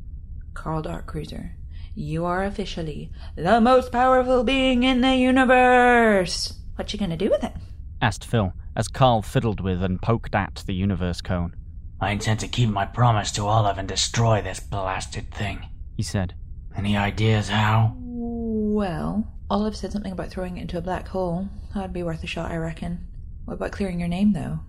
Carl 0.54 0.84
Darkcruiser, 0.84 1.52
you 1.94 2.24
are 2.24 2.46
officially 2.46 3.12
the 3.36 3.60
most 3.60 3.92
powerful 3.92 4.44
being 4.44 4.84
in 4.84 5.02
the 5.02 5.15
universe. 5.15 6.54
What 6.76 6.94
you 6.94 7.00
gonna 7.00 7.18
do 7.18 7.30
with 7.30 7.44
it? 7.44 7.54
asked 8.02 8.24
Phil 8.24 8.54
as 8.76 8.88
Carl 8.88 9.22
fiddled 9.22 9.60
with 9.60 9.84
and 9.84 10.02
poked 10.02 10.34
at 10.34 10.63
the 10.65 10.74
universe 10.74 11.20
cone. 11.20 11.56
I 12.00 12.12
intend 12.12 12.39
to 12.39 12.48
keep 12.48 12.70
my 12.70 12.86
promise 12.86 13.32
to 13.34 13.46
Olive 13.46 13.78
and 13.78 13.88
destroy 13.89 14.42
this 14.42 14.62
blasted 14.62 15.34
thing, 15.34 15.68
he 15.98 16.04
said. 16.04 16.34
Any 16.78 16.96
ideas 16.96 17.50
how? 17.50 17.94
Well, 17.98 19.28
Olive 19.50 19.76
said 19.76 19.92
something 19.92 20.12
about 20.12 20.30
throwing 20.30 20.58
it 20.58 20.62
into 20.62 20.78
a 20.78 20.82
black 20.82 21.08
hole. 21.08 21.50
That'd 21.74 21.92
be 21.92 22.04
worth 22.04 22.24
a 22.24 22.28
shot, 22.28 22.52
I 22.52 22.58
reckon. 22.58 23.08
What 23.46 23.56
about 23.56 23.72
clearing 23.72 24.00
your 24.00 24.10
name, 24.10 24.34
though? 24.34 24.60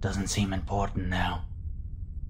Doesn't 0.00 0.28
seem 0.28 0.52
important 0.52 1.08
now. 1.08 1.44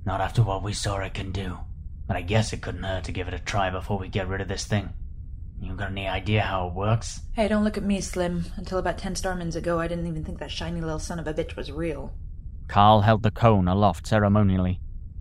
Not 0.05 0.21
after 0.21 0.43
what 0.43 0.63
we 0.63 0.73
saw 0.73 0.99
it 0.99 1.15
can 1.15 1.33
do. 1.33 1.59
But 2.07 2.17
I 2.17 2.23
guess 2.23 2.53
it 2.53 2.63
couldn't 2.63 2.85
hurt 2.85 3.05
to 3.05 3.13
give 3.13 3.27
it 3.27 3.35
a 3.35 3.41
try 3.41 3.71
before 3.71 3.99
we 3.99 4.09
get 4.09 4.29
rid 4.29 4.41
of 4.41 4.47
this 4.47 4.65
thing. 4.65 4.91
You 5.61 5.75
got 5.75 5.91
any 5.91 6.07
idea 6.07 6.43
how 6.43 6.69
it 6.69 6.75
works? 6.75 7.23
Hey, 7.33 7.49
don't 7.49 7.65
look 7.65 7.77
at 7.77 7.83
me, 7.83 8.01
Slim. 8.01 8.45
Until 8.57 8.79
about 8.79 8.99
ten 8.99 9.15
Starmans 9.15 9.57
ago, 9.57 9.81
I 9.81 9.89
didn't 9.89 10.07
even 10.07 10.25
think 10.25 10.39
that 10.39 10.53
shiny 10.53 10.81
little 10.81 11.01
son 11.01 11.19
of 11.19 11.27
a 11.27 11.35
bitch 11.35 11.57
was 11.57 11.73
real. 11.73 12.13
Carl 12.69 13.01
held 13.01 13.25
the 13.25 13.33
cone 13.33 13.67
aloft 13.67 14.07
ceremonially. 14.07 14.81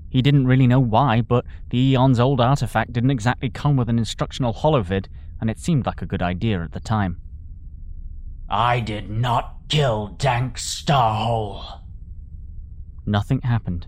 He 0.10 0.22
didn't 0.22 0.46
really 0.46 0.68
know 0.68 0.80
why, 0.80 1.22
but 1.22 1.46
the 1.72 1.80
eons 1.80 2.20
old 2.20 2.40
artifact 2.40 2.94
didn't 2.94 3.12
exactly 3.12 3.50
come 3.50 3.76
with 3.76 3.90
an 3.90 3.98
instructional 3.98 4.54
holovid, 4.54 5.08
and 5.40 5.50
it 5.50 5.60
seemed 5.60 5.86
like 5.86 6.02
a 6.02 6.06
good 6.06 6.22
idea 6.22 6.62
at 6.62 6.72
the 6.72 6.80
time. 6.80 7.22
I 8.50 8.80
did 8.80 9.10
not 9.10 9.58
kill 9.70 10.08
Dank 10.08 10.58
Starhole. 10.58 11.82
Nothing 13.06 13.42
happened. 13.42 13.88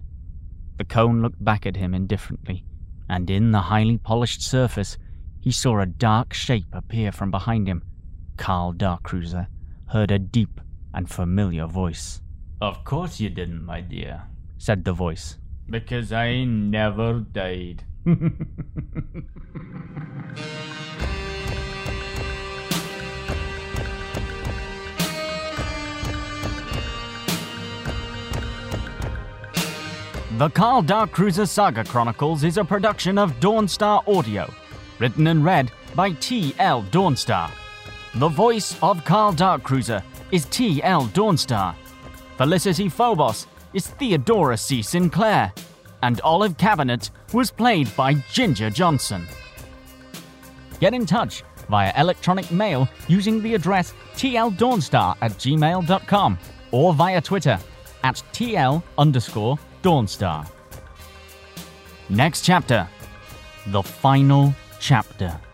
The 0.77 0.85
cone 0.85 1.21
looked 1.21 1.43
back 1.43 1.65
at 1.65 1.75
him 1.75 1.93
indifferently, 1.93 2.65
and 3.09 3.29
in 3.29 3.51
the 3.51 3.61
highly 3.61 3.97
polished 3.97 4.41
surface, 4.41 4.97
he 5.41 5.51
saw 5.51 5.79
a 5.79 5.85
dark 5.85 6.33
shape 6.33 6.67
appear 6.73 7.11
from 7.11 7.31
behind 7.31 7.67
him. 7.67 7.83
Carl 8.37 8.73
Darkcruiser 8.73 9.47
heard 9.87 10.11
a 10.11 10.19
deep 10.19 10.61
and 10.93 11.09
familiar 11.09 11.65
voice. 11.65 12.21
Of 12.61 12.83
course 12.83 13.19
you 13.19 13.29
didn't, 13.29 13.65
my 13.65 13.81
dear, 13.81 14.23
said 14.57 14.83
the 14.83 14.93
voice. 14.93 15.37
Because 15.69 16.11
I 16.11 16.43
never 16.43 17.19
died. 17.19 17.83
The 30.37 30.51
Carl 30.51 30.83
Dark 30.83 31.09
Cruiser 31.13 31.47
Saga 31.47 31.83
Chronicles 31.83 32.43
is 32.43 32.57
a 32.57 32.63
production 32.63 33.17
of 33.17 33.33
Dawnstar 33.39 34.07
Audio, 34.07 34.47
written 34.99 35.25
and 35.25 35.43
read 35.43 35.71
by 35.95 36.11
T.L. 36.11 36.83
Dawnstar. 36.91 37.49
The 38.13 38.27
voice 38.27 38.77
of 38.83 39.03
Carl 39.03 39.31
Dark 39.31 39.63
Cruiser 39.63 40.03
is 40.31 40.45
T.L. 40.45 41.07
Dawnstar. 41.07 41.73
Felicity 42.37 42.87
Phobos 42.87 43.47
is 43.73 43.87
Theodora 43.87 44.57
C. 44.57 44.83
Sinclair, 44.83 45.51
and 46.03 46.21
Olive 46.21 46.55
Cabinet 46.55 47.09
was 47.33 47.49
played 47.49 47.89
by 47.95 48.13
Ginger 48.31 48.69
Johnson. 48.69 49.25
Get 50.79 50.93
in 50.93 51.07
touch 51.07 51.41
via 51.67 51.91
electronic 51.99 52.51
mail 52.51 52.87
using 53.07 53.41
the 53.41 53.55
address 53.55 53.95
tldawnstar 54.13 55.17
at 55.19 55.31
gmail.com 55.31 56.37
or 56.69 56.93
via 56.93 57.21
Twitter 57.21 57.57
at 58.03 58.21
tl 58.31 58.83
underscore 58.99 59.57
dawnstar. 59.81 60.45
Next 62.09 62.45
chapter 62.45 62.87
The 63.71 63.83
Final 63.83 64.53
Chapter. 64.79 65.46